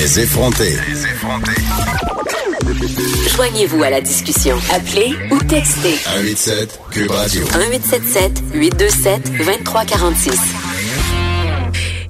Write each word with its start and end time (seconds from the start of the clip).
Les 0.00 0.20
effrontés. 0.20 0.76
Joignez-vous 3.34 3.82
à 3.82 3.90
la 3.90 4.00
discussion. 4.00 4.56
Appelez 4.72 5.12
ou 5.32 5.38
textez 5.42 5.96
187 5.96 6.80
Cube 6.92 7.10
Radio. 7.10 7.42
1877 7.42 8.44
827 8.54 9.32
2346. 9.38 10.40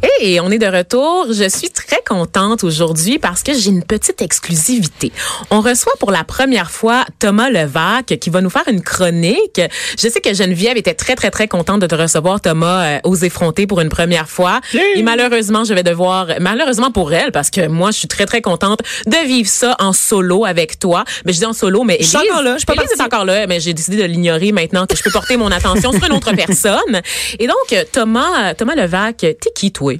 Hey, 0.03 0.39
on 0.41 0.51
est 0.51 0.59
de 0.59 0.67
retour. 0.67 1.29
Je 1.33 1.49
suis 1.49 1.71
très 1.71 1.88
contente 2.09 2.65
aujourd'hui 2.65 3.19
parce 3.19 3.43
que 3.43 3.53
j'ai 3.53 3.69
une 3.69 3.85
petite 3.85 4.23
exclusivité. 4.23 5.13
On 5.51 5.61
reçoit 5.61 5.93
pour 5.99 6.11
la 6.11 6.25
première 6.25 6.71
fois 6.71 7.05
Thomas 7.19 7.51
Levac 7.51 8.19
qui 8.19 8.31
va 8.31 8.41
nous 8.41 8.51
faire 8.51 8.67
une 8.67 8.83
chronique. 8.83 9.61
Je 10.01 10.09
sais 10.09 10.21
que 10.21 10.33
Geneviève 10.33 10.77
était 10.77 10.95
très, 10.95 11.15
très, 11.15 11.31
très 11.31 11.49
contente 11.49 11.81
de 11.81 11.87
te 11.87 11.95
recevoir, 11.95 12.41
Thomas, 12.41 12.85
euh, 12.85 12.99
aux 13.05 13.17
effrontés 13.17 13.67
pour 13.67 13.81
une 13.81 13.89
première 13.89 14.29
fois. 14.29 14.61
Et 14.95 15.03
malheureusement, 15.03 15.65
je 15.65 15.75
vais 15.75 15.83
devoir, 15.83 16.29
malheureusement 16.41 16.91
pour 16.91 17.13
elle, 17.13 17.33
parce 17.33 17.51
que 17.51 17.69
moi, 17.69 17.91
je 17.91 17.99
suis 17.99 18.09
très, 18.09 18.27
très 18.27 18.41
contente 18.41 18.81
de 19.07 19.27
vivre 19.27 19.49
ça 19.49 19.77
en 19.79 19.93
solo 19.93 20.45
avec 20.45 20.79
toi. 20.79 21.05
Mais 21.25 21.33
je 21.33 21.39
dis 21.39 21.47
en 21.47 21.53
solo, 21.53 21.85
mais 21.85 21.97
Élise, 21.97 22.09
suis 22.09 22.19
encore 22.19 22.43
là, 22.43 22.53
je 22.55 22.59
suis 22.59 22.67
pas 22.67 22.75
Élise 22.75 22.91
est 22.99 23.03
encore 23.03 23.25
là, 23.25 23.47
mais 23.47 23.61
j'ai 23.61 23.75
décidé 23.75 23.97
de 23.97 24.05
l'ignorer 24.05 24.53
maintenant 24.53 24.87
que 24.87 24.97
je 24.97 25.03
peux 25.03 25.11
porter 25.11 25.37
mon 25.37 25.51
attention 25.51 25.93
sur 25.93 26.05
une 26.05 26.13
autre 26.13 26.33
personne. 26.33 27.03
Et 27.39 27.47
donc, 27.47 27.87
Thomas, 27.93 28.55
Thomas 28.55 28.75
Levac, 28.75 29.17
t'es 29.19 29.37
qui, 29.55 29.73
toi? 29.73 29.95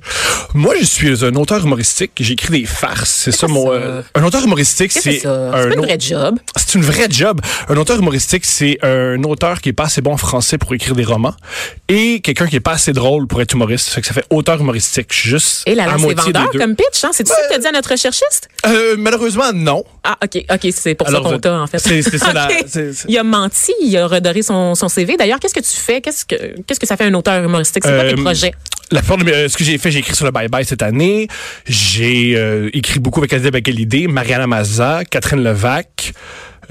Moi, 0.55 0.75
je 0.81 0.85
suis 0.85 1.25
un 1.25 1.35
auteur 1.35 1.67
humoristique. 1.79 2.11
J'écris 2.19 2.61
des 2.61 2.67
farces. 2.67 3.11
C'est 3.11 3.33
ça 3.33 3.47
mon. 3.47 3.73
euh, 3.73 4.03
un 4.15 4.25
auteur 4.25 4.43
humoristique, 4.45 4.91
c'est 4.93 5.01
c'est 5.21 5.27
un 5.27 5.71
une 5.71 5.81
vraie 5.81 5.99
job. 5.99 6.39
C'est 6.57 6.75
une 6.75 6.83
vraie 6.85 7.07
job. 7.09 7.41
Un 7.69 7.77
auteur 7.77 7.99
humoristique, 7.99 8.45
c'est 8.45 8.79
un 8.83 9.23
auteur 9.23 9.61
qui 9.61 9.69
est 9.69 9.73
pas 9.73 9.85
assez 9.85 10.01
bon 10.01 10.13
en 10.13 10.17
français 10.17 10.59
pour 10.59 10.75
écrire 10.75 10.95
des 10.97 11.05
romans 11.05 11.35
et 11.89 12.21
quelqu'un 12.21 12.47
qui 12.49 12.57
est 12.57 12.61
pas 12.61 12.73
assez 12.73 12.93
drôle 12.93 13.27
pour 13.29 13.41
être 13.41 13.53
humoriste. 13.55 13.89
Ça 13.89 13.95
fait 13.95 14.01
que 14.01 14.07
ça 14.09 14.15
fait 14.15 14.25
auteur 14.31 14.61
humoristique. 14.61 15.07
Je 15.13 15.19
suis 15.21 15.31
juste 15.31 15.63
Et 15.67 15.75
la 15.75 15.85
c'est 15.85 16.15
vendeur 16.15 16.51
comme 16.51 16.75
pitch, 16.75 17.05
hein? 17.05 17.11
C'est-tu 17.13 17.31
ça 17.31 17.37
que 17.49 17.53
t'as 17.55 17.59
dit 17.59 17.67
à 17.67 17.73
notre 17.73 17.91
recherchiste? 17.91 18.49
Euh, 18.67 18.97
malheureusement, 18.99 19.53
non. 19.55 19.85
Ah, 20.03 20.17
OK, 20.25 20.45
OK, 20.51 20.69
c'est 20.73 20.95
pour 20.97 21.07
Alors, 21.09 21.23
ça 21.23 21.31
qu'on 21.31 21.39
t'a, 21.39 21.61
en 21.61 21.67
fait. 21.67 21.79
c'est- 21.79 22.03
ça, 22.19 22.33
la- 22.33 22.49
Il 23.09 23.19
a 23.19 23.23
menti, 23.23 23.73
il 23.81 23.97
a 23.97 24.07
redoré 24.07 24.43
son, 24.43 24.75
son 24.75 24.89
CV. 24.89 25.17
D'ailleurs, 25.17 25.39
qu'est-ce 25.39 25.55
que 25.55 25.61
tu 25.61 25.77
fais? 25.77 26.01
Qu'est-ce 26.01 26.25
que, 26.25 26.61
qu'est-ce 26.67 26.81
que 26.81 26.87
ça 26.87 26.97
fait 26.97 27.05
un 27.05 27.15
auteur 27.15 27.43
humoristique? 27.45 27.85
C'est 27.85 27.91
quoi 27.93 28.05
Euh, 28.05 28.15
tes 28.15 28.21
projets? 28.23 28.53
La 28.91 29.03
mes- 29.19 29.33
euh, 29.33 29.49
ce 29.49 29.57
que 29.57 29.65
j'ai 29.65 29.77
fait, 29.79 29.91
j'ai 29.91 29.99
écrit 29.99 30.15
sur 30.15 30.25
le 30.25 30.31
Bye 30.31 30.49
Bye 30.49 30.65
cette 30.65 30.83
année. 30.83 31.29
J'ai 31.67 32.35
euh, 32.37 32.71
écrit 32.73 33.01
beaucoup 33.01 33.21
avec 33.21 33.33
Adib 33.35 33.55
Akalidé, 33.55 34.07
Mariana 34.09 34.47
Mazza, 34.47 35.03
Catherine 35.11 35.43
Levac. 35.43 36.13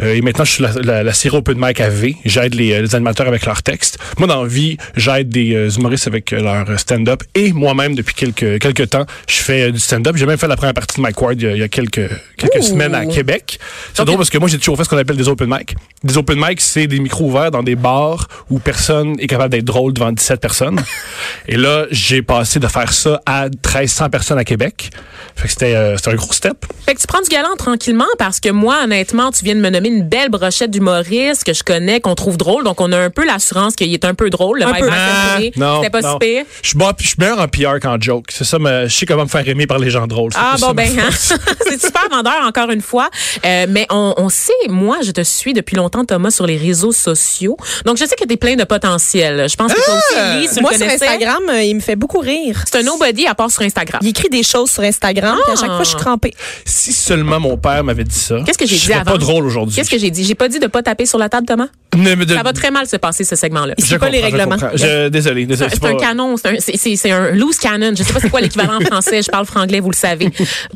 Euh, 0.02 0.16
et 0.16 0.22
maintenant, 0.22 0.46
je 0.46 0.52
suis 0.52 0.64
la, 0.64 0.72
la, 0.84 1.04
la 1.04 1.14
série 1.14 1.36
Open 1.36 1.58
Mic 1.60 1.80
AV. 1.80 2.14
J'aide 2.26 2.56
les, 2.56 2.74
euh, 2.74 2.82
les 2.82 2.96
animateurs 2.96 3.28
avec 3.28 3.46
leurs 3.46 3.64
textes. 3.64 3.98
Moi, 4.18 4.28
dans 4.28 4.44
la 4.44 4.48
vie, 4.48 4.78
j'aide 4.96 5.30
des 5.30 5.56
euh, 5.56 5.70
humoristes 5.70 6.08
avec 6.08 6.32
leur 6.32 6.80
stand-up. 6.80 7.24
Et 7.36 7.54
moi-même, 7.54 7.96
depuis 7.96 8.14
quelques, 8.14 8.60
quelques 8.60 8.90
temps, 8.90 9.06
je 9.28 9.38
fais 9.38 9.72
du 9.72 9.80
stand-up. 9.80 10.16
J'ai 10.18 10.26
même 10.26 10.38
fait 10.38 10.48
la 10.48 10.56
première 10.56 10.74
partie 10.74 10.98
de 10.98 11.02
Mike 11.02 11.22
Ward 11.22 11.42
il 11.42 11.48
y 11.48 11.52
a, 11.52 11.52
il 11.54 11.60
y 11.60 11.64
a 11.64 11.68
quelques, 11.68 12.10
quelques 12.38 12.60
Ouh. 12.60 12.64
semaines 12.64 12.96
à 12.96 13.06
Québec. 13.06 13.60
C'est 13.94 14.06
drôle 14.06 14.18
parce 14.18 14.30
que 14.30 14.38
moi, 14.38 14.48
j'ai 14.48 14.58
toujours 14.58 14.78
fait 14.78 14.84
ce 14.84 14.90
qu'on 14.90 14.98
appelle 14.98 15.18
des 15.18 15.28
open 15.28 15.50
mic. 15.50 15.76
Des 16.04 16.18
open 16.18 16.40
mic, 16.40 16.62
c'est 16.62 16.88
des 16.88 17.00
micros 17.00 17.26
ouverts 17.26 17.52
dans 17.52 17.64
des 17.64 17.76
bars 17.76 18.28
où 18.50 18.60
personne 18.60 19.16
est 19.20 19.28
capable 19.28 19.52
d'être 19.52 19.66
drôle 19.66 19.94
devant 19.94 20.12
17 20.12 20.40
personnes. 20.40 20.80
Et 21.48 21.58
là, 21.58 21.86
j'ai 21.92 22.22
passé 22.22 22.60
de 22.60 22.68
faire 22.68 22.94
ça 22.94 23.22
à 23.26 23.46
1300 23.46 24.10
personnes 24.10 24.38
à 24.38 24.44
Québec. 24.44 24.92
Fait 25.36 25.48
que 25.48 25.54
c'était 25.54 25.76
euh, 25.76 25.98
c'était 25.98 26.12
un 26.12 26.16
gros 26.16 26.34
step. 26.34 26.66
Fait 26.86 26.96
que 26.96 27.00
tu 27.00 27.08
prends 27.08 27.22
du 27.22 27.30
galant 27.30 27.56
tranquillement 27.58 28.06
parce 28.18 28.40
que 28.40 28.50
moi, 28.50 28.84
honnêtement, 28.84 29.32
tu 29.32 29.46
viens 29.46 29.56
de 29.56 29.60
me 29.60 29.70
nommer 29.70 29.87
une 29.88 30.04
belle 30.04 30.30
brochette 30.30 30.72
d'humoristes 30.72 31.44
que 31.44 31.54
je 31.54 31.64
connais, 31.64 32.00
qu'on 32.00 32.16
trouve 32.16 32.38
drôle. 32.38 32.64
Donc, 32.64 32.80
on 32.82 32.92
a 32.92 32.98
un 32.98 33.10
peu 33.10 33.26
l'assurance 33.26 33.76
qu'il 33.76 33.94
est 33.94 34.06
un 34.06 34.14
peu 34.14 34.30
drôle. 34.30 34.60
Le 34.60 34.66
Un 34.68 34.74
peu. 34.74 34.90
Ah, 34.92 35.40
non, 35.56 35.78
C'était 35.78 35.90
pas 35.90 36.02
non. 36.02 36.14
si 36.14 36.20
pire. 36.20 36.44
Je 36.62 36.68
suis 36.70 36.78
bon- 36.78 36.92
je 37.00 37.08
suis 37.08 37.16
meilleur 37.20 37.40
en 37.40 37.48
PR 37.48 37.80
qu'en 37.82 38.00
joke. 38.00 38.26
C'est 38.30 38.44
ça, 38.44 38.60
mais 38.60 38.88
je 38.90 38.96
sais 38.96 39.06
comment 39.06 39.24
me 39.24 39.30
faire 39.30 39.48
aimer 39.48 39.68
par 39.68 39.80
les 39.80 39.90
gens 39.90 40.08
drôles. 40.08 40.32
C'est 40.34 40.40
Ah 40.42 40.56
bon 40.60 40.74
ben 40.74 40.90
hein. 41.00 41.10
c'est 41.12 41.82
super 41.82 42.08
vendeur 42.10 42.34
encore 42.46 42.70
une 42.72 42.82
fois. 42.82 43.10
Euh, 43.46 43.66
mais 43.70 43.86
on, 43.90 44.14
on 44.18 44.30
sait, 44.30 44.52
moi 44.70 44.98
je 45.04 45.12
te 45.12 45.22
suis 45.22 45.54
depuis 45.54 45.76
longtemps 45.76 46.06
Thomas 46.06 46.32
sur 46.32 46.46
les 46.48 46.58
réseaux 46.58 46.92
sociaux. 46.92 47.58
Donc 47.86 47.98
je 47.98 48.06
sais 48.06 48.16
que 48.16 48.26
t'es 48.26 48.38
plein 48.38 48.56
de 48.56 48.64
potentiel. 48.64 49.48
Je 49.50 49.56
pense 49.56 49.74
que 49.74 49.84
toi 49.84 49.94
aussi 49.96 50.20
Elise, 50.38 50.52
tu 50.56 50.62
Moi, 50.62 50.72
le 50.72 50.78
sur. 50.78 50.88
Instagram, 50.88 51.44
euh, 51.50 51.64
il 51.64 51.76
me 51.76 51.80
fait 51.82 51.96
beaucoup 51.96 52.20
rire. 52.20 52.64
C'est 52.70 52.80
un 52.80 52.84
nobody 52.84 53.28
à 53.28 53.36
part 53.36 53.52
sur 53.52 53.62
Instagram. 53.64 54.00
Il 54.04 54.10
écrit 54.10 54.30
des 54.30 54.44
choses 54.44 54.72
sur 54.72 54.84
Instagram, 54.84 55.38
puis 55.44 55.54
à 55.54 55.56
chaque 55.56 55.70
fois, 55.72 55.84
je 55.84 55.90
suis 55.90 55.98
crampée. 55.98 56.34
Si 56.66 56.92
seulement 56.94 57.40
mon 57.40 57.58
père 57.58 57.84
m'avait 57.84 58.04
dit 58.04 58.16
ça. 58.18 58.38
Qu'est-ce 58.46 58.58
que 58.58 58.66
j'ai 58.66 58.76
je 58.76 58.82
dit 58.82 58.88
serais 58.88 59.00
avant? 59.00 59.12
pas 59.12 59.18
drôle 59.18 59.46
aujourd'hui. 59.46 59.76
Qu'est-ce 59.78 59.90
que 59.92 59.98
j'ai 60.00 60.10
dit? 60.12 60.24
J'ai 60.24 60.36
pas 60.36 60.50
dit 60.50 60.60
de 60.60 60.68
pas 60.68 60.82
taper 60.82 61.06
sur 61.06 61.20
la 61.20 61.30
table 61.30 61.46
Thomas? 61.46 61.68
Ne 61.96 62.16
me 62.16 62.26
de- 62.26 62.36
Ça 62.36 62.44
va 62.44 62.52
très 62.52 62.70
mal 62.72 62.86
se 62.88 62.98
passer 62.98 63.24
ce 63.24 63.36
segment-là. 63.36 63.74
Je 63.80 63.86
suit 63.86 63.98
pas 63.98 64.10
les 64.10 64.20
comprends, 64.22 64.30
je 64.32 64.36
règlements. 64.38 64.58
comprends. 64.60 64.78
Je- 64.78 65.08
désolé, 65.10 65.46
désolé. 65.46 65.70
C'est 65.72 65.80
c'est 65.80 65.86
un 65.88 65.94
pas- 65.96 66.00
canon, 66.02 66.36
c'est 66.36 66.48
un, 66.50 66.56
c'est- 66.60 66.78
c'est- 66.78 66.96
c'est 66.96 67.12
un 67.12 67.32
loose 67.32 67.58
cannon. 67.58 67.94
Je 67.98 68.04
sais 68.04 68.12
pas 68.14 68.20
c'est 68.20 68.30
quoi 68.30 68.42
l'équivalent 68.42 68.78
en 68.78 68.82
français. 68.86 69.22
Je 69.22 69.30
parle 69.32 69.46
franglais, 69.46 69.80
vous 69.80 69.92
le 69.92 69.96
savez. 69.96 70.30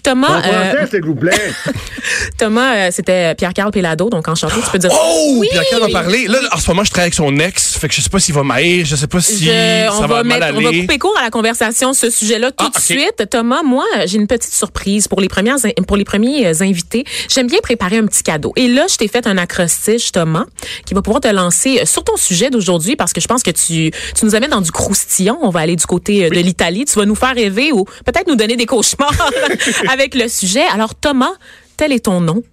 Thomas, 0.04 0.42
euh, 0.46 0.86
s'il 0.90 1.04
vous 1.04 1.16
plaît. 1.16 1.32
Thomas, 2.38 2.76
euh, 2.76 2.90
c'était 2.92 3.36
Pierre-Carl 3.36 3.72
Pelado, 3.72 4.10
donc 4.10 4.28
enchanté. 4.28 4.56
Tu 4.64 4.72
peux 4.72 4.78
dire. 4.80 4.92
Oh! 4.94 5.36
Oui! 5.40 5.48
Pierre 5.52 5.64
Carl 5.70 5.84
en 5.84 5.90
parler. 5.90 6.28
Là, 6.28 6.40
en 6.52 6.58
ce 6.58 6.70
moment, 6.70 6.84
je 6.84 6.90
travaille 6.92 7.06
avec 7.06 7.14
son 7.16 7.36
ex. 7.40 7.78
Fait 7.78 7.88
que 7.88 7.94
je 7.94 8.02
sais 8.02 8.10
pas 8.10 8.20
s'il 8.20 8.34
va 8.36 8.44
m'haïr. 8.44 8.86
Je 8.86 8.96
sais 8.96 9.08
pas 9.08 9.22
si 9.22 9.46
Je- 9.46 9.50
ça 9.52 9.94
on, 9.98 10.02
va, 10.02 10.08
va 10.08 10.24
mal 10.24 10.40
mettre, 10.40 10.58
on 10.58 10.62
va 10.62 10.70
aller. 10.70 10.82
couper 10.82 10.98
court 11.00 11.16
à 11.20 11.24
la 11.24 11.30
conversation 11.30 11.94
ce 11.94 12.10
sujet-là 12.10 12.52
tout 12.52 12.66
Ah, 12.74 12.78
de 12.78 12.82
suite. 12.82 13.30
Thomas, 13.30 13.64
moi, 13.64 13.86
j'ai 14.06 14.18
une 14.18 14.28
petite 14.28 14.54
surprise 14.54 15.08
pour 15.08 15.22
les 15.22 15.28
premières 15.30 15.58
pour 15.88 15.98
les 15.98 16.06
premiers 16.06 16.48
euh, 16.48 16.54
invités. 16.62 17.06
J'aime 17.30 17.48
bien 17.48 17.60
préparer 17.62 17.98
un 17.98 18.06
petit 18.06 18.24
cadeau. 18.24 18.54
Et 18.56 18.68
là, 18.68 18.86
je 18.92 18.98
t'ai 18.98 19.08
fait 19.08 19.28
un 19.28 19.38
acrostiche, 19.38 20.12
Thomas, 20.12 20.46
qui 20.86 20.94
va 20.94 21.02
pouvoir 21.02 21.22
te 21.22 21.28
lancer 21.28 21.80
euh, 21.80 21.86
sur 21.86 22.04
ton 22.04 22.18
sujet 22.18 22.50
d'aujourd'hui 22.50 22.96
parce 22.96 23.14
que 23.14 23.22
je 23.22 23.28
pense 23.28 23.44
que 23.44 23.52
tu 23.52 23.92
tu 23.92 24.26
nous 24.26 24.36
amènes 24.36 24.52
dans 24.52 24.62
du 24.62 24.72
croustillant. 24.72 25.40
On 25.42 25.50
va 25.50 25.62
aller 25.62 25.76
du 25.76 25.86
côté 25.86 26.26
euh, 26.26 26.30
de 26.30 26.40
l'Italie. 26.40 26.86
Tu 26.86 26.98
vas 26.98 27.06
nous 27.06 27.16
faire 27.16 27.34
rêver 27.34 27.72
ou 27.72 27.86
peut-être 28.06 28.28
nous 28.28 28.36
donner 28.36 28.56
des 28.56 28.66
cauchemars 28.66 29.16
avec 29.92 30.16
le 30.16 30.28
sujet. 30.28 30.64
Alors, 30.74 30.96
Thomas, 30.96 31.34
tel 31.78 31.92
est 31.92 32.06
ton 32.06 32.22
nom. 32.22 32.44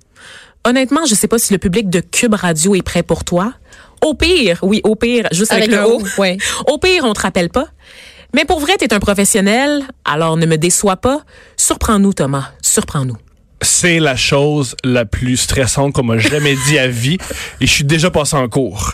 Honnêtement, 0.65 1.07
je 1.07 1.15
sais 1.15 1.29
pas 1.29 1.39
si 1.39 1.53
le 1.53 1.59
public 1.59 1.89
de 1.89 2.01
Cube 2.01 2.35
Radio 2.35 2.75
est 2.75 2.83
prêt 2.83 3.03
pour 3.03 3.25
toi. 3.25 3.53
Au 4.05 4.15
pire, 4.15 4.59
oui, 4.63 4.81
au 4.85 4.95
pire, 4.95 5.27
juste 5.33 5.53
avec, 5.53 5.73
Avec 5.73 5.81
le 5.81 5.87
haut. 5.87 6.03
Ouais. 6.19 6.37
Au 6.67 6.79
pire, 6.79 7.05
on 7.05 7.13
te 7.15 7.21
rappelle 7.21 7.49
pas. 7.49 7.67
Mais 8.35 8.45
pour 8.45 8.61
vrai, 8.61 8.77
t'es 8.77 8.93
un 8.93 9.01
professionnel, 9.01 9.83
alors 10.05 10.37
ne 10.37 10.47
me 10.47 10.57
déçois 10.57 10.97
pas. 10.97 11.23
Surprends-nous, 11.57 12.13
Thomas. 12.13 12.51
Surprends-nous. 12.63 13.17
C'est 13.61 13.99
la 13.99 14.17
chose 14.17 14.77
la 14.85 15.05
plus 15.05 15.37
stressante 15.37 15.93
qu'on 15.93 16.05
m'a 16.05 16.19
jamais 16.19 16.57
dit 16.67 16.79
à 16.79 16.89
vie. 16.89 17.19
Et 17.61 17.67
je 17.67 17.73
suis 17.73 17.85
déjà 17.85 18.11
passé 18.11 18.37
en 18.37 18.49
cours. 18.49 18.93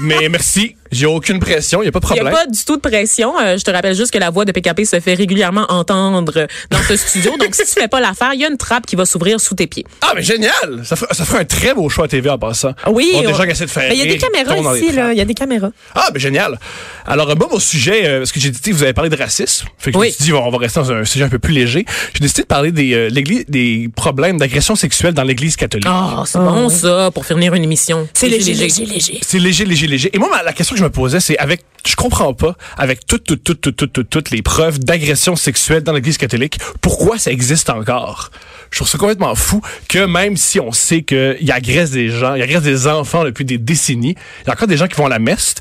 Mais 0.00 0.28
merci. 0.28 0.76
J'ai 0.92 1.06
aucune 1.06 1.38
pression. 1.38 1.80
Il 1.82 1.84
n'y 1.84 1.88
a 1.88 1.92
pas 1.92 2.00
de 2.00 2.06
Il 2.06 2.12
n'y 2.12 2.18
problème. 2.20 2.34
a 2.34 2.38
pas 2.44 2.46
du 2.46 2.64
tout 2.64 2.76
de 2.76 2.80
pression. 2.80 3.38
Euh, 3.40 3.56
je 3.58 3.64
te 3.64 3.70
rappelle 3.70 3.94
juste 3.94 4.10
que 4.12 4.18
la 4.18 4.30
voix 4.30 4.44
de 4.44 4.52
PKP 4.52 4.84
se 4.84 4.98
fait 5.00 5.14
régulièrement 5.14 5.66
entendre 5.68 6.46
dans 6.70 6.82
ce 6.88 6.96
studio. 6.96 7.36
Donc, 7.38 7.54
si 7.54 7.62
tu 7.64 7.80
fais 7.80 7.88
pas 7.88 8.00
l'affaire, 8.00 8.30
il 8.34 8.40
y 8.40 8.44
a 8.44 8.48
une 8.48 8.56
trappe 8.56 8.86
qui 8.86 8.96
va 8.96 9.04
s'ouvrir 9.06 9.40
sous 9.40 9.54
tes 9.54 9.66
pieds. 9.66 9.84
Ah, 10.02 10.12
mais 10.14 10.22
génial! 10.22 10.82
Ça 10.84 10.96
ferait, 10.96 11.14
ça 11.14 11.24
ferait 11.24 11.40
un 11.40 11.44
très 11.44 11.74
beau 11.74 11.88
choix 11.88 12.06
à 12.06 12.08
TV 12.08 12.28
en 12.30 12.38
passant. 12.38 12.72
Oui. 12.88 13.10
Bon, 13.12 13.20
des 13.22 13.26
on- 13.28 13.34
gens 13.34 13.44
qui 13.44 13.50
essaient 13.50 13.66
de 13.66 13.70
faire 13.70 13.88
Mais 13.88 13.96
il 13.96 14.04
y 14.04 14.08
a 14.08 14.12
des 14.12 14.18
caméras 14.18 14.76
ici, 14.76 14.92
là. 14.92 15.12
Il 15.12 15.18
y 15.18 15.20
a 15.20 15.24
des 15.24 15.34
caméras. 15.34 15.70
Ah, 15.94 16.08
ben 16.12 16.18
génial. 16.18 16.58
Alors, 17.06 17.34
bon, 17.36 17.48
mon 17.50 17.58
sujet, 17.58 18.02
euh, 18.06 18.18
parce 18.18 18.32
que 18.32 18.40
j'ai 18.40 18.50
dit, 18.50 18.70
vous 18.72 18.82
avez 18.82 18.92
parlé 18.92 19.10
de 19.10 19.16
racisme. 19.16 19.66
Fait 19.78 19.92
que 19.92 19.96
Oui. 19.98 20.06
je 20.08 20.12
me 20.12 20.14
suis 20.16 20.24
dit, 20.24 20.32
on 20.32 20.50
va 20.50 20.58
rester 20.58 20.80
dans 20.80 20.92
un 20.92 21.04
sujet 21.04 21.24
un 21.24 21.28
peu 21.28 21.38
plus 21.38 21.52
léger. 21.54 21.84
J'ai 22.14 22.20
décidé 22.20 22.42
de 22.42 22.46
parler 22.46 22.72
des, 22.72 22.94
euh, 22.94 23.08
l'église, 23.10 23.44
des 23.48 23.88
problèmes 23.94 24.38
d'agression 24.38 24.74
sexuelle 24.76 25.14
dans 25.14 25.22
l'Église 25.24 25.56
catholique. 25.56 25.86
Oh, 25.88 26.24
c'est 26.26 26.38
bon 26.38 26.68
ça 26.68 27.10
pour 27.12 27.24
finir 27.26 27.54
une 27.54 27.64
émission. 27.64 28.08
C'est 28.14 28.28
léger, 28.28 28.54
léger, 28.54 28.84
léger. 28.86 29.18
C'est 29.22 29.38
léger, 29.38 29.64
léger, 29.64 29.86
léger. 29.86 30.10
Et 30.12 30.18
moi, 30.18 30.28
ma- 30.30 30.42
la 30.42 30.52
question 30.52 30.74
que 30.74 30.79
je 30.80 30.84
me 30.84 30.90
posais, 30.90 31.20
c'est 31.20 31.36
avec, 31.36 31.62
je 31.86 31.94
comprends 31.94 32.32
pas, 32.32 32.56
avec 32.78 33.06
toutes, 33.06 33.24
toutes, 33.24 33.44
toutes, 33.44 33.60
toutes, 33.60 33.76
toutes, 33.76 33.92
toutes, 33.92 34.08
toutes 34.08 34.30
les 34.30 34.40
preuves 34.40 34.78
d'agression 34.78 35.36
sexuelle 35.36 35.82
dans 35.82 35.92
l'Église 35.92 36.16
catholique, 36.16 36.58
pourquoi 36.80 37.18
ça 37.18 37.30
existe 37.30 37.68
encore? 37.68 38.30
Je 38.70 38.78
trouve 38.78 38.88
ça 38.88 38.96
complètement 38.96 39.34
fou 39.34 39.60
que 39.88 40.06
même 40.06 40.38
si 40.38 40.58
on 40.58 40.72
sait 40.72 41.02
qu'il 41.02 41.52
agresse 41.52 41.90
des 41.90 42.08
gens, 42.08 42.34
il 42.34 42.42
agresse 42.42 42.62
des 42.62 42.86
enfants 42.86 43.24
depuis 43.24 43.44
des 43.44 43.58
décennies, 43.58 44.14
il 44.42 44.46
y 44.46 44.50
a 44.50 44.54
encore 44.54 44.68
des 44.68 44.78
gens 44.78 44.86
qui 44.86 44.94
vont 44.96 45.06
à 45.06 45.10
la 45.10 45.18
messe. 45.18 45.56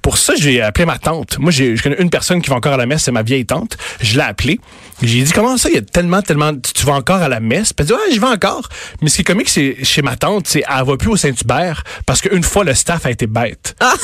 Pour 0.00 0.16
ça, 0.16 0.34
j'ai 0.36 0.62
appelé 0.62 0.86
ma 0.86 0.98
tante. 0.98 1.38
Moi, 1.38 1.50
je 1.50 1.80
connais 1.82 2.00
une 2.00 2.10
personne 2.10 2.40
qui 2.40 2.48
va 2.48 2.56
encore 2.56 2.72
à 2.72 2.78
la 2.78 2.86
messe, 2.86 3.02
c'est 3.02 3.12
ma 3.12 3.22
vieille 3.22 3.44
tante. 3.44 3.76
Je 4.00 4.14
l'ai 4.14 4.24
appelée. 4.24 4.58
J'ai 5.02 5.22
dit, 5.22 5.32
comment 5.32 5.56
ça, 5.56 5.68
il 5.68 5.74
y 5.74 5.78
a 5.78 5.82
tellement, 5.82 6.22
tellement, 6.22 6.52
tu 6.54 6.72
tu 6.72 6.86
vas 6.86 6.94
encore 6.94 7.20
à 7.20 7.28
la 7.28 7.40
messe? 7.40 7.72
Puis 7.72 7.84
elle 7.84 7.86
dit, 7.86 7.92
ouais, 7.92 8.12
j'y 8.12 8.18
vais 8.18 8.26
encore. 8.26 8.68
Mais 9.00 9.08
ce 9.08 9.16
qui 9.16 9.20
est 9.22 9.24
comique, 9.24 9.48
c'est 9.48 9.84
chez 9.84 10.02
ma 10.02 10.16
tante, 10.16 10.46
c'est 10.46 10.62
elle 10.68 10.84
va 10.84 10.96
plus 10.96 11.10
au 11.10 11.16
Saint-Hubert 11.16 11.82
parce 12.06 12.20
qu'une 12.20 12.42
fois, 12.42 12.64
le 12.64 12.74
staff 12.74 13.06
a 13.06 13.10
été 13.10 13.26
bête. 13.26 13.74
Ah, 13.80 13.94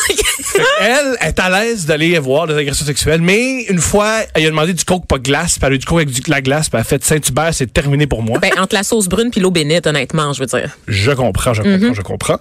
elle 0.81 1.17
est 1.21 1.39
à 1.39 1.51
l'aise 1.51 1.87
d'aller 1.87 2.19
voir 2.19 2.47
des 2.47 2.55
agressions 2.55 2.87
sexuelles, 2.87 3.21
mais 3.21 3.65
une 3.65 3.81
fois, 3.81 4.21
elle 4.35 4.47
a 4.47 4.51
demandé 4.51 4.75
du 4.75 4.85
coke 4.85 5.07
pas 5.07 5.19
de 5.19 5.23
glace, 5.23 5.59
puis 5.59 5.67
elle 5.67 5.73
a 5.73 5.77
eu 5.77 5.79
du 5.79 5.87
coke 5.87 5.99
avec 6.03 6.11
du, 6.11 6.21
la 6.29 6.41
glace, 6.41 6.69
puis 6.69 6.77
elle 6.77 6.83
a 6.83 6.85
fait 6.85 7.05
Saint-Hubert, 7.05 7.53
c'est 7.53 7.73
terminé 7.73 8.07
pour 8.07 8.23
moi. 8.23 8.39
Ben, 8.39 8.53
entre 8.59 8.75
la 8.75 8.83
sauce 8.83 9.09
brune 9.09 9.31
puis 9.31 9.41
l'eau 9.41 9.51
bénite, 9.51 9.87
honnêtement, 9.87 10.33
je 10.33 10.41
veux 10.41 10.47
dire. 10.47 10.77
Je 10.87 11.13
comprends, 11.13 11.55
je 11.55 11.63
comprends, 11.63 11.95
je 11.95 12.03
comprends. 12.03 12.39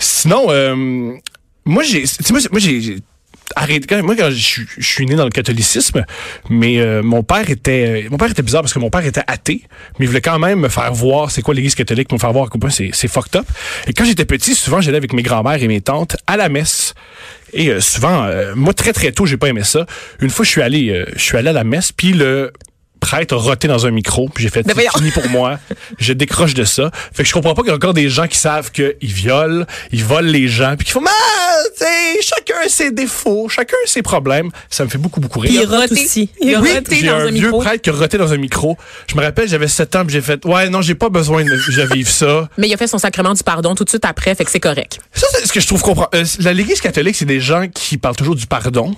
Sinon, 0.00 0.46
euh, 0.48 1.12
moi, 1.64 1.82
j'ai, 1.82 2.02
tu 2.02 2.24
sais, 2.24 2.32
moi, 2.32 2.60
j'ai 2.60 2.96
arrêté. 3.56 3.86
Quand, 3.86 4.02
moi, 4.02 4.16
quand 4.16 4.30
je, 4.30 4.36
suis- 4.36 4.66
je 4.78 4.86
suis 4.86 5.06
né 5.06 5.14
dans 5.14 5.24
le 5.24 5.30
catholicisme, 5.30 6.04
mais 6.48 6.78
euh, 6.78 7.02
mon 7.02 7.22
père 7.22 7.48
était, 7.50 8.06
mon 8.10 8.16
père 8.16 8.30
était 8.30 8.42
bizarre 8.42 8.62
parce 8.62 8.72
que 8.72 8.78
mon 8.78 8.90
père 8.90 9.04
était 9.04 9.22
athée, 9.26 9.62
mais 9.98 10.06
il 10.06 10.08
voulait 10.08 10.20
quand 10.20 10.38
même 10.38 10.60
me 10.60 10.68
faire 10.68 10.92
voir 10.92 11.30
c'est 11.30 11.42
quoi 11.42 11.54
l'Église 11.54 11.74
catholique, 11.74 12.12
me 12.12 12.18
faire 12.18 12.32
voir 12.32 12.46
à 12.46 12.48
quel 12.50 12.92
c'est 12.92 13.08
fucked 13.08 13.36
up. 13.36 13.46
Et 13.86 13.92
quand 13.92 14.04
j'étais 14.04 14.24
petit, 14.24 14.54
souvent, 14.54 14.80
j'allais 14.80 14.98
avec 14.98 15.12
mes 15.12 15.22
grands-mères 15.22 15.62
et 15.62 15.68
mes 15.68 15.80
tantes 15.80 16.16
à 16.26 16.36
la 16.36 16.48
messe. 16.48 16.94
Et 17.52 17.68
euh, 17.70 17.80
souvent, 17.80 18.24
euh, 18.24 18.54
moi, 18.54 18.74
très 18.74 18.92
très 18.92 19.12
tôt, 19.12 19.26
j'ai 19.26 19.36
pas 19.36 19.48
aimé 19.48 19.64
ça. 19.64 19.86
Une 20.20 20.30
fois, 20.30 20.44
je 20.44 20.50
suis 20.50 20.62
allé, 20.62 20.90
euh, 20.90 21.04
je 21.16 21.22
suis 21.22 21.36
allé 21.36 21.48
à 21.48 21.52
la 21.52 21.64
messe, 21.64 21.90
puis 21.92 22.12
le 22.12 22.52
prêtre 23.00 23.34
a 23.34 23.38
roté 23.38 23.68
dans 23.68 23.86
un 23.86 23.90
micro, 23.90 24.28
puis 24.28 24.44
j'ai 24.44 24.50
fait 24.50 24.66
Mais 24.66 24.74
c'est 24.74 24.98
fini 24.98 25.10
pour 25.10 25.28
moi. 25.28 25.58
Je 25.98 26.12
décroche 26.12 26.54
de 26.54 26.64
ça. 26.64 26.90
Fait 27.12 27.22
que 27.22 27.28
je 27.28 27.34
comprends 27.34 27.54
pas 27.54 27.62
qu'il 27.62 27.70
y 27.70 27.72
a 27.72 27.76
encore 27.76 27.94
des 27.94 28.08
gens 28.08 28.26
qui 28.26 28.38
savent 28.38 28.70
qu'ils 28.70 28.94
violent, 29.02 29.64
ils 29.92 30.04
volent 30.04 30.30
les 30.30 30.48
gens, 30.48 30.76
puis 30.76 30.84
qu'ils 30.84 30.94
font 30.94 31.00
tu 31.00 31.84
sais, 31.84 32.22
chacun 32.22 32.54
a 32.64 32.68
ses 32.68 32.90
défauts, 32.90 33.48
chacun 33.48 33.76
a 33.84 33.86
ses 33.86 34.02
problèmes. 34.02 34.50
Ça 34.68 34.84
me 34.84 34.88
fait 34.88 34.98
beaucoup 34.98 35.20
beaucoup 35.20 35.40
rire. 35.40 35.50
Puis 35.50 35.62
il 35.62 35.66
rote 35.66 35.90
roté. 35.90 36.04
aussi. 36.04 36.30
Il 36.40 36.56
Oui, 36.58 36.72
roté 36.74 37.02
dans 37.02 37.12
un, 37.12 37.26
un 37.26 37.30
vieux 37.30 37.46
micro. 37.46 37.60
prêtre 37.60 37.82
qui 37.82 37.90
a 37.90 37.92
roté 37.92 38.18
dans 38.18 38.32
un 38.32 38.36
micro. 38.36 38.76
Je 39.06 39.16
me 39.16 39.22
rappelle, 39.22 39.48
j'avais 39.48 39.68
7 39.68 39.96
ans, 39.96 40.04
puis 40.04 40.14
j'ai 40.14 40.20
fait 40.20 40.44
ouais, 40.44 40.68
non, 40.68 40.82
j'ai 40.82 40.94
pas 40.94 41.08
besoin 41.08 41.44
de, 41.44 41.94
vivre 41.94 42.10
ça. 42.10 42.48
Mais 42.58 42.68
il 42.68 42.74
a 42.74 42.76
fait 42.76 42.86
son 42.86 42.98
sacrement 42.98 43.34
du 43.34 43.42
pardon 43.42 43.74
tout 43.74 43.84
de 43.84 43.88
suite 43.88 44.04
après, 44.04 44.34
fait 44.34 44.44
que 44.44 44.50
c'est 44.50 44.60
correct. 44.60 45.00
Ça, 45.12 45.26
c'est 45.32 45.46
ce 45.46 45.52
que 45.52 45.60
je 45.60 45.66
trouve 45.66 45.82
comprend. 45.82 46.08
Euh, 46.14 46.24
la 46.40 46.52
l'Église 46.52 46.80
catholique, 46.80 47.16
c'est 47.16 47.24
des 47.24 47.40
gens 47.40 47.66
qui 47.72 47.96
parlent 47.96 48.16
toujours 48.16 48.36
du 48.36 48.46
pardon. 48.46 48.94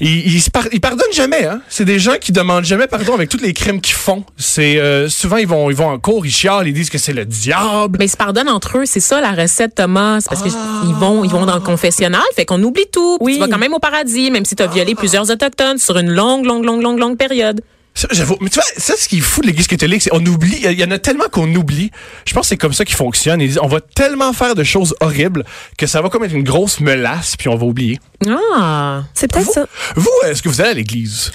Ils, 0.00 0.42
pardonnent 0.80 1.12
jamais, 1.12 1.44
hein. 1.44 1.60
C'est 1.68 1.84
des 1.84 1.98
gens 1.98 2.16
qui 2.20 2.32
demandent 2.32 2.64
jamais 2.64 2.86
pardon 2.86 3.14
avec 3.14 3.28
tous 3.28 3.38
les 3.38 3.52
crimes 3.52 3.80
qu'ils 3.80 3.94
font. 3.94 4.24
C'est 4.36 4.78
euh, 4.78 5.08
souvent 5.08 5.36
ils 5.36 5.46
vont 5.46 5.70
ils 5.70 5.76
vont 5.76 5.88
en 5.88 5.98
cours, 5.98 6.26
ils 6.26 6.32
chialent, 6.32 6.66
ils 6.68 6.74
disent 6.74 6.90
que 6.90 6.98
c'est 6.98 7.12
le 7.12 7.24
diable. 7.24 7.98
Mais 7.98 8.06
ils 8.06 8.10
se 8.10 8.16
pardonnent 8.16 8.48
entre 8.48 8.78
eux, 8.78 8.86
c'est 8.86 9.00
ça 9.00 9.20
la 9.20 9.32
recette, 9.32 9.74
Thomas. 9.74 10.24
Parce 10.28 10.42
qu'ils 10.42 10.94
vont, 10.94 11.24
ils 11.24 11.30
vont 11.30 11.46
dans 11.46 11.54
le 11.54 11.60
confessionnal, 11.60 12.22
fait 12.34 12.44
qu'on 12.44 12.62
oublie 12.62 12.86
tout. 12.92 13.18
Oui. 13.20 13.34
Tu 13.34 13.40
vas 13.40 13.48
quand 13.48 13.58
même 13.58 13.74
au 13.74 13.78
paradis, 13.78 14.30
même 14.30 14.44
si 14.44 14.56
tu 14.56 14.62
as 14.62 14.66
violé 14.66 14.94
plusieurs 14.94 15.30
autochtones 15.30 15.78
sur 15.78 15.98
une 15.98 16.10
longue, 16.10 16.44
longue, 16.44 16.64
longue, 16.64 16.82
longue, 16.82 16.98
longue 16.98 17.16
période. 17.16 17.60
Ça, 17.98 18.06
j'avoue. 18.12 18.36
Mais 18.40 18.48
tu 18.48 18.54
vois, 18.60 18.68
ça, 18.76 18.94
ce 18.96 19.08
qui 19.08 19.18
est 19.18 19.20
fou 19.20 19.40
de 19.40 19.48
l'Église 19.48 19.66
catholique, 19.66 20.02
c'est 20.02 20.12
on 20.14 20.24
oublie. 20.24 20.56
Il 20.62 20.78
y 20.78 20.84
en 20.84 20.90
a 20.92 21.00
tellement 21.00 21.24
qu'on 21.32 21.52
oublie. 21.56 21.90
Je 22.26 22.32
pense 22.32 22.42
que 22.42 22.48
c'est 22.50 22.56
comme 22.56 22.72
ça 22.72 22.84
qu'ils 22.84 22.94
fonctionnent. 22.94 23.40
Ils 23.40 23.48
disent, 23.48 23.58
on 23.60 23.66
va 23.66 23.80
tellement 23.80 24.32
faire 24.32 24.54
de 24.54 24.62
choses 24.62 24.94
horribles 25.00 25.44
que 25.76 25.88
ça 25.88 26.00
va 26.00 26.08
comme 26.08 26.22
être 26.22 26.32
une 26.32 26.44
grosse 26.44 26.78
melasse, 26.78 27.34
puis 27.36 27.48
on 27.48 27.56
va 27.56 27.66
oublier. 27.66 27.98
Ah. 28.28 29.02
C'est 29.14 29.28
peut-être 29.32 29.50
ça. 29.50 29.66
Vous, 29.96 30.08
est-ce 30.26 30.42
que 30.42 30.48
vous 30.48 30.60
allez 30.60 30.70
à 30.70 30.74
l'Église? 30.74 31.32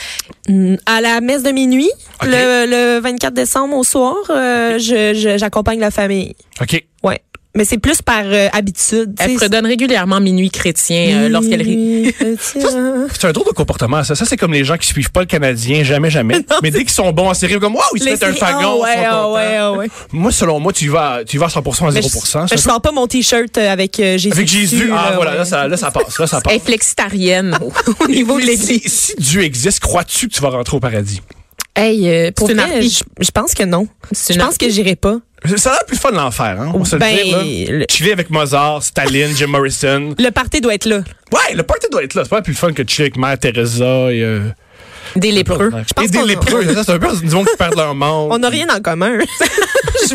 Mm, 0.48 0.76
À 0.86 1.02
la 1.02 1.20
messe 1.20 1.44
de 1.44 1.52
minuit, 1.52 1.92
Ok. 2.22 2.30
le, 2.30 2.66
le 2.66 3.02
24 3.02 3.34
décembre 3.34 3.76
au 3.76 3.84
soir, 3.84 4.16
euh, 4.30 4.80
je- 4.80 5.14
je- 5.14 5.38
j'accompagne 5.38 5.80
la 5.82 5.92
famille. 5.92 6.34
OK. 6.62 6.82
Ouais. 7.04 7.22
Mais 7.56 7.66
c'est 7.66 7.78
plus 7.78 8.02
par 8.02 8.24
euh, 8.26 8.48
habitude. 8.52 9.14
Elle 9.20 9.28
tu 9.28 9.34
sais. 9.34 9.38
fredonne 9.38 9.68
régulièrement 9.68 10.20
minuit 10.20 10.50
chrétien 10.50 11.24
euh, 11.24 11.30
lorsqu'elle 11.30 11.62
rit. 11.62 12.12
C'est 12.40 13.26
un 13.26 13.32
drôle 13.32 13.46
de 13.46 13.52
comportement, 13.52 14.04
ça. 14.04 14.16
Ça, 14.16 14.26
c'est 14.26 14.38
comme 14.38 14.54
les 14.54 14.64
gens 14.64 14.76
qui 14.78 14.88
suivent 14.88 15.12
pas 15.12 15.20
le 15.20 15.28
Canadien, 15.28 15.84
jamais, 15.84 16.10
jamais. 16.10 16.44
mais 16.64 16.72
dès 16.72 16.80
qu'ils 16.80 16.90
sont 16.90 17.12
bons 17.12 17.30
en 17.30 17.34
série, 17.36 17.60
comme, 17.60 17.76
waouh, 17.76 17.84
ils 17.96 18.00
se 18.02 18.06
mettent 18.06 18.24
un. 18.24 18.34
Ah 18.42 18.76
ouais, 18.76 18.90
ils 18.98 19.04
sont 19.04 19.10
ah 19.12 19.32
ouais, 19.32 19.56
ah 19.58 19.72
ouais. 19.74 19.88
Moi, 20.12 20.32
selon 20.32 20.60
moi, 20.60 20.74
tu 20.74 20.86
y 20.86 20.88
vas, 20.88 21.24
tu 21.26 21.36
y 21.36 21.40
vas 21.40 21.46
à 21.46 21.50
100% 21.50 21.58
à 21.88 21.92
0%. 21.92 21.94
Mais 21.94 22.02
je, 22.02 22.56
je 22.56 22.60
sors 22.60 22.82
pas 22.82 22.92
mon 22.92 23.06
t-shirt 23.06 23.56
euh, 23.58 23.72
avec 23.72 24.00
euh, 24.00 24.18
Jésus. 24.18 24.32
Avec 24.32 24.48
Jésus, 24.48 24.76
dessus, 24.76 24.90
ah 24.92 25.10
là, 25.12 25.16
voilà, 25.16 25.32
ouais. 25.32 25.38
là, 25.38 25.46
ça, 25.46 25.68
là, 25.68 25.78
ça 25.78 25.92
passe. 25.92 26.18
Là, 26.18 26.26
ça 26.26 26.40
Elle 26.46 26.52
est 26.56 26.58
passe. 26.58 26.66
flexitarienne 26.66 27.58
au, 27.62 28.04
au 28.04 28.08
niveau 28.08 28.40
de 28.40 28.46
l'église. 28.46 28.82
si, 28.82 28.90
si 28.90 29.16
Dieu 29.20 29.44
existe, 29.44 29.80
crois-tu 29.80 30.28
que 30.28 30.34
tu 30.34 30.42
vas 30.42 30.50
rentrer 30.50 30.76
au 30.76 30.80
paradis? 30.80 31.22
Hey, 31.76 32.08
euh, 32.08 32.32
pour 32.32 32.48
vrai, 32.48 32.82
je, 32.84 33.02
je 33.20 33.32
pense 33.32 33.54
que 33.54 33.64
non. 33.64 33.88
Je 34.12 34.38
pense 34.38 34.58
que 34.58 34.70
j'irai 34.70 34.96
pas. 34.96 35.18
Ça 35.58 35.72
a 35.72 35.74
l'air 35.74 35.86
plus 35.86 35.98
fun 35.98 36.12
de 36.12 36.16
l'enfer, 36.18 36.58
hein? 36.60 36.72
On 36.74 36.86
se 36.86 36.96
Ben, 36.96 37.16
le 37.16 37.24
dit, 37.44 37.66
là. 37.66 37.74
le- 37.80 37.86
Chiller 37.90 38.14
avec 38.14 38.30
Mozart, 38.30 38.82
Staline, 38.84 39.36
Jim 39.36 39.48
Morrison. 39.48 40.16
Le 40.18 40.30
party 40.30 40.62
doit 40.62 40.74
être 40.76 40.86
là. 40.86 40.98
Ouais, 41.32 41.54
le 41.56 41.64
party 41.64 41.88
doit 41.92 42.04
être 42.04 42.14
là. 42.14 42.24
C'est 42.24 42.30
pas 42.30 42.42
plus 42.42 42.54
fun 42.54 42.72
que 42.74 42.84
chiller 42.88 43.06
avec 43.06 43.18
Mère 43.18 43.38
Teresa 43.38 43.84
et... 44.12 44.22
Euh, 44.24 44.40
Des 45.16 45.32
lépreux. 45.32 45.70
pense 45.96 46.06
et 46.06 46.10
des 46.10 46.24
lépreux. 46.24 46.64
Ça, 46.74 46.84
C'est 46.84 46.92
un 46.94 47.00
peu 47.00 47.16
du 47.16 47.34
monde 47.36 47.48
qui 47.48 47.58
perdent 47.58 47.76
leur 47.76 47.94
monde. 47.96 48.30
On 48.32 48.38
n'a 48.38 48.50
rien 48.50 48.68
en 48.76 48.80
commun. 48.82 49.18
je, 49.20 50.14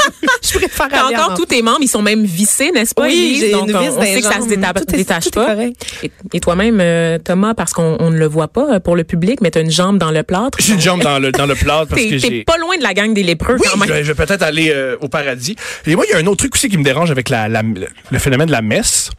je 0.52 0.58
préfère 0.58 0.86
aller 1.06 1.16
encore 1.16 1.32
en- 1.32 1.34
tous 1.36 1.46
tes 1.46 1.62
membres, 1.62 1.78
ils 1.82 1.88
sont 1.88 2.02
même 2.02 2.24
vissés, 2.24 2.70
n'est-ce 2.72 2.94
pas? 2.94 3.02
Oui, 3.06 3.36
j'ai 3.40 3.52
Donc, 3.52 3.68
une 3.68 3.76
on, 3.76 3.80
vis 3.80 3.88
on 3.90 4.02
sait 4.02 4.16
que 4.20 4.22
ça 4.22 4.32
se 4.40 4.46
Tout 4.46 4.94
est- 4.94 4.96
détache 4.96 5.24
tout 5.24 5.30
pas. 5.40 5.54
Et, 6.02 6.10
et 6.32 6.40
toi-même, 6.40 6.78
euh, 6.80 7.18
Thomas, 7.18 7.54
parce 7.54 7.72
qu'on 7.72 7.96
on 8.00 8.10
ne 8.10 8.18
le 8.18 8.26
voit 8.26 8.48
pas 8.48 8.74
euh, 8.74 8.80
pour 8.80 8.96
le 8.96 9.04
public, 9.04 9.40
mais 9.40 9.50
t'as 9.50 9.60
une 9.62 9.70
jambe 9.70 9.98
dans 9.98 10.10
le 10.10 10.22
plâtre. 10.22 10.58
J'ai 10.60 10.74
une 10.74 10.80
jambe 10.80 11.02
dans 11.02 11.18
le, 11.18 11.32
dans 11.32 11.46
le 11.46 11.54
plat 11.54 11.84
parce 11.88 12.00
T'es 12.00 12.08
que 12.08 12.14
t'es 12.20 12.28
j'ai... 12.28 12.44
pas 12.44 12.56
loin 12.58 12.76
de 12.76 12.82
la 12.82 12.94
gang 12.94 13.12
des 13.14 13.22
lépreux 13.22 13.56
Oui, 13.58 13.66
quand 13.70 13.74
je 13.76 13.80
même. 13.80 13.88
vais, 13.88 14.04
je 14.04 14.12
vais 14.12 14.26
peut-être 14.26 14.42
aller 14.42 14.70
euh, 14.74 14.96
au 15.00 15.08
paradis. 15.08 15.56
Et 15.86 15.94
moi, 15.96 16.04
il 16.08 16.12
y 16.12 16.14
a 16.14 16.18
un 16.18 16.26
autre 16.26 16.38
truc 16.38 16.54
aussi 16.54 16.68
qui 16.68 16.78
me 16.78 16.84
dérange 16.84 17.10
avec 17.10 17.28
la, 17.28 17.48
la- 17.48 17.62
le 17.62 18.18
phénomène 18.18 18.46
de 18.46 18.52
la 18.52 18.62
messe. 18.62 19.10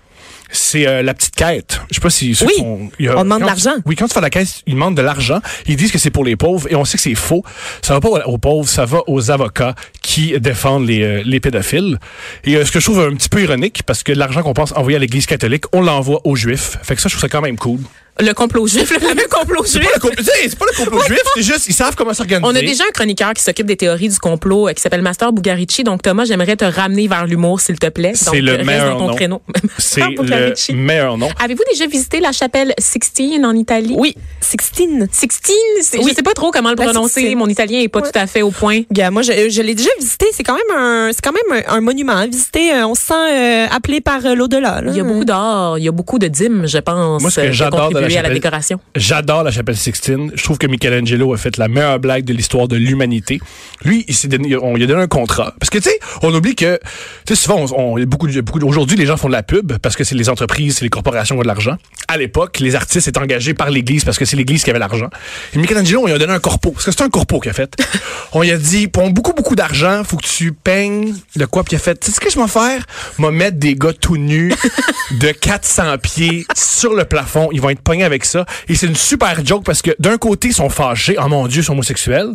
C'est 0.52 0.88
euh, 0.88 1.04
la 1.04 1.14
petite 1.14 1.36
quête. 1.36 1.80
Je 1.90 1.96
sais 1.96 2.02
pas 2.02 2.10
si 2.10 2.36
Oui, 2.46 2.90
il 3.00 3.06
y 3.06 3.08
a- 3.10 3.18
on 3.18 3.24
demande 3.24 3.42
de 3.42 3.46
l'argent. 3.46 3.74
Oui, 3.86 3.96
quand 3.96 4.08
tu 4.08 4.14
fais 4.14 4.22
la 4.22 4.30
caisse, 4.32 4.62
ils 4.66 4.74
demandent 4.74 4.96
de 4.98 5.02
l'argent. 5.02 5.40
Ils 5.68 5.76
disent 5.76 5.92
que 5.92 5.98
c'est 6.00 6.10
pour 6.10 6.24
les 6.26 6.36
pauvres 6.36 6.68
et 6.72 6.76
on 6.76 6.86
sait 6.86 6.98
que 6.98 7.04
c'est 7.04 7.14
faux. 7.16 7.44
Ça 7.84 7.94
va 7.94 8.00
pas 8.00 8.10
aux, 8.10 8.20
aux 8.22 8.38
pauvres, 8.38 8.68
ça 8.68 8.86
va 8.86 9.00
aux 9.08 9.30
avocats 9.32 9.76
qui 10.02 10.40
défendent 10.40 10.88
les, 10.88 11.02
euh, 11.04 11.22
les 11.26 11.40
pédophiles. 11.40 12.00
Et 12.46 12.56
euh, 12.56 12.66
ce 12.66 12.72
que 12.72 12.80
je 12.80 12.86
trouve 12.86 13.00
un 13.02 13.14
petit 13.16 13.30
peu 13.30 13.42
ironique, 13.44 13.84
parce 13.86 14.02
que 14.04 14.12
l'argent 14.12 14.42
qu'on 14.42 14.54
pense 14.54 14.72
envoyer 14.76 14.96
à 14.96 15.00
l'Église 15.00 15.26
catholique, 15.28 15.66
on 15.72 15.82
l'envoie 15.82 16.22
aux 16.26 16.36
Juifs. 16.36 16.78
Fait 16.82 16.96
que 16.96 17.02
ça, 17.02 17.10
je 17.10 17.14
trouve 17.14 17.22
ça 17.22 17.30
quand 17.30 17.42
même 17.42 17.58
cool. 17.58 17.80
Le 18.22 18.34
complot 18.34 18.68
juif, 18.68 18.92
le 18.92 19.00
fameux 19.00 19.28
complot 19.30 19.64
C'est 19.66 19.80
juif. 19.82 19.92
pas 19.94 20.10
c'est 20.24 20.58
pas 20.60 20.66
le 20.66 20.84
complot 20.84 21.02
juif, 21.08 21.22
c'est 21.36 21.42
juste, 21.44 21.68
ils 21.68 21.74
savent 21.74 21.96
comment 21.96 22.14
s'organiser. 22.14 22.46
On 22.46 22.56
a 22.56 22.60
déjà 22.62 22.84
un 22.84 22.92
chroniqueur 22.92 23.34
qui 23.34 23.44
s'occupe 23.44 23.66
des 23.68 23.78
théories 23.78 24.10
du 24.10 24.20
complot 24.20 24.68
euh, 24.70 24.74
qui 24.74 24.82
s'appelle 24.82 25.02
Master 25.02 25.32
Bugarici. 25.32 25.84
Donc, 25.84 26.02
Thomas, 26.02 26.26
j'aimerais 26.26 26.56
te 26.56 26.66
ramener 26.66 27.08
vers 27.08 27.26
l'humour, 27.26 27.62
s'il 27.62 27.80
te 27.80 27.88
plaît. 27.88 28.12
C'est 28.16 28.42
le 28.42 28.54
reste 28.54 28.66
meilleur 28.66 28.98
ton 28.98 29.08
nom. 29.08 29.16
créneau. 29.16 29.42
C'est 29.78 30.02
Master 30.02 30.24
Bugarici. 30.24 30.72
le 30.74 30.78
meilleur 30.80 31.18
nom. 31.18 31.30
Avez-vous 31.44 31.64
déjà 31.72 31.86
visité 31.88 32.20
la 32.20 32.32
chapelle 32.32 32.74
Sixtine 32.78 33.46
en 33.46 33.56
Italie? 33.56 33.96
Oui, 33.98 34.16
Sixtine. 34.42 35.08
Sixtine, 35.12 35.56
Oui. 36.00 36.08
je 36.10 36.16
sais 36.16 36.24
pas 36.24 36.34
trop 36.34 36.52
comment 36.52 36.70
le 36.72 36.76
La 36.76 36.86
prononcer. 36.86 37.36
Mon 37.36 37.48
italien 37.48 37.80
est 37.80 37.88
pas 37.88 38.00
Ouais. 38.00 38.12
tout 38.12 38.18
à 38.20 38.28
fait 38.28 38.42
au 38.42 38.52
point. 38.52 38.82
Gars, 38.92 39.12
moi, 39.12 39.22
je, 39.22 39.50
je 39.50 39.62
l'ai 39.62 39.76
déjà 39.76 39.90
visité. 40.00 40.26
C'est 40.34 40.44
quand 40.44 40.56
même 40.56 40.78
un, 40.78 41.12
c'est 41.14 41.22
quand 41.24 41.32
même 41.34 41.64
un, 41.68 41.74
un 41.76 41.82
monument. 41.82 42.14
hein. 42.14 42.28
Visiter, 42.28 42.74
euh, 42.74 42.88
on 42.88 42.96
se 42.96 43.02
sent 43.02 43.14
euh, 43.14 43.68
appelé 43.72 44.02
par 44.02 44.26
euh, 44.26 44.36
l'au-delà. 44.36 44.82
là. 44.82 44.92
Il 44.92 44.98
y 44.98 45.00
a 45.00 45.04
beaucoup 45.04 45.26
d'or, 45.26 45.78
il 45.78 45.84
y 45.84 45.88
a 45.88 45.92
beaucoup 45.92 46.20
de 46.20 46.28
dîmes, 46.28 46.64
je 46.68 46.78
pense, 46.80 47.22
Moi, 47.22 47.30
ce 47.32 47.42
que 47.42 47.52
j'adore 47.52 47.88
ont 47.88 47.92
de 47.92 48.00
la 48.00 48.09
à 48.18 48.22
la 48.22 48.30
décoration. 48.30 48.80
J'adore 48.96 49.44
la 49.44 49.52
chapelle 49.52 49.78
Sixtine. 49.78 50.32
Je 50.36 50.44
trouve 50.44 50.58
que 50.58 50.68
Michelangelo 50.68 51.34
a 51.34 51.38
fait 51.38 51.58
la 51.58 51.68
meilleure 51.68 52.00
blague 52.00 52.24
de 52.26 52.34
l'histoire 52.34 52.68
de 52.68 52.76
l'humanité. 52.76 53.40
Lui, 53.84 54.06
il 54.08 54.16
s'est 54.16 54.28
donné, 54.28 54.56
on 54.58 54.76
lui 54.76 54.84
a 54.84 54.88
donné 54.88 55.02
un 55.02 55.08
contrat. 55.08 55.54
Parce 55.60 55.70
que, 55.70 55.78
tu 55.78 55.90
sais, 55.90 56.00
on 56.22 56.34
oublie 56.34 56.56
que, 56.56 56.80
tu 57.26 57.36
sais, 57.36 57.36
souvent, 57.36 57.66
on, 57.76 57.96
on- 57.98 58.04
beaucoup, 58.06 58.28
de- 58.28 58.42
beaucoup 58.42 58.60
de- 58.60 58.66
aujourd'hui, 58.66 58.98
les 58.98 59.06
gens 59.06 59.18
font 59.18 59.28
de 59.28 59.34
la 59.34 59.44
pub 59.44 59.78
parce 59.78 59.96
que 59.96 60.04
c'est 60.04 60.16
les 60.16 60.30
entreprises, 60.30 60.78
c'est 60.78 60.86
les 60.86 60.90
corporations 60.90 61.36
qui 61.36 61.40
ont 61.40 61.44
de 61.44 61.48
l'argent. 61.48 61.78
À 62.08 62.18
l'époque, 62.18 62.60
les 62.60 62.76
artistes 62.76 63.08
étaient 63.08 63.20
engagés 63.20 63.54
par 63.54 63.70
l'Église 63.70 64.04
parce 64.04 64.18
que 64.18 64.26
c'est 64.26 64.36
l'Église 64.38 64.64
qui 64.64 64.70
avait 64.70 64.80
l'argent. 64.80 65.10
Et 65.54 65.58
Michelangelo, 65.60 66.02
on 66.04 66.06
lui 66.08 66.14
a 66.14 66.18
donné 66.18 66.34
un 66.34 66.40
corpo. 66.40 66.72
Parce 66.72 66.86
que 66.86 66.92
c'est 66.92 67.02
un 67.04 67.10
corpo 67.10 67.40
qu'il 67.40 67.52
a 67.52 67.54
fait. 67.54 67.74
on 68.34 68.42
lui 68.42 68.52
a 68.52 68.58
dit, 68.58 68.88
pour 68.88 69.10
beaucoup, 69.12 69.34
beaucoup 69.34 69.56
d'argent, 69.56 70.04
faut 70.04 70.18
que 70.18 70.26
tu 70.28 70.52
peignes 70.52 71.14
le 71.36 71.46
quoi. 71.48 71.64
Puis 71.64 71.74
il 71.74 71.76
a 71.78 71.80
fait, 71.80 72.00
tu 72.00 72.08
sais 72.08 72.16
ce 72.16 72.20
que 72.20 72.30
je 72.30 72.40
vais 72.40 72.48
faire? 72.48 72.86
M'a 73.18 73.32
mettre 73.32 73.58
des 73.58 73.76
gars 73.76 73.94
tout 73.94 74.18
nus 74.18 74.54
de 75.20 75.32
400 75.32 75.98
pieds 76.02 76.46
sur 76.56 76.94
le 76.94 77.06
plafond. 77.06 77.50
Ils 77.52 77.62
vont 77.62 77.70
être 77.70 77.82
pognés 77.82 77.99
avec 78.04 78.26
ça. 78.26 78.46
Et 78.68 78.76
c'est 78.76 78.88
une 78.88 78.96
super 78.96 79.46
joke 79.46 79.64
parce 79.64 79.82
que 79.82 79.92
d'un 80.00 80.18
côté, 80.18 80.50
ils 80.50 80.54
sont 80.54 80.70
fâchés. 80.70 81.16
Oh 81.20 81.28
mon 81.28 81.48
Dieu, 81.48 81.62
ils 81.62 81.66
sont 81.66 81.74
homosexuels. 81.74 82.34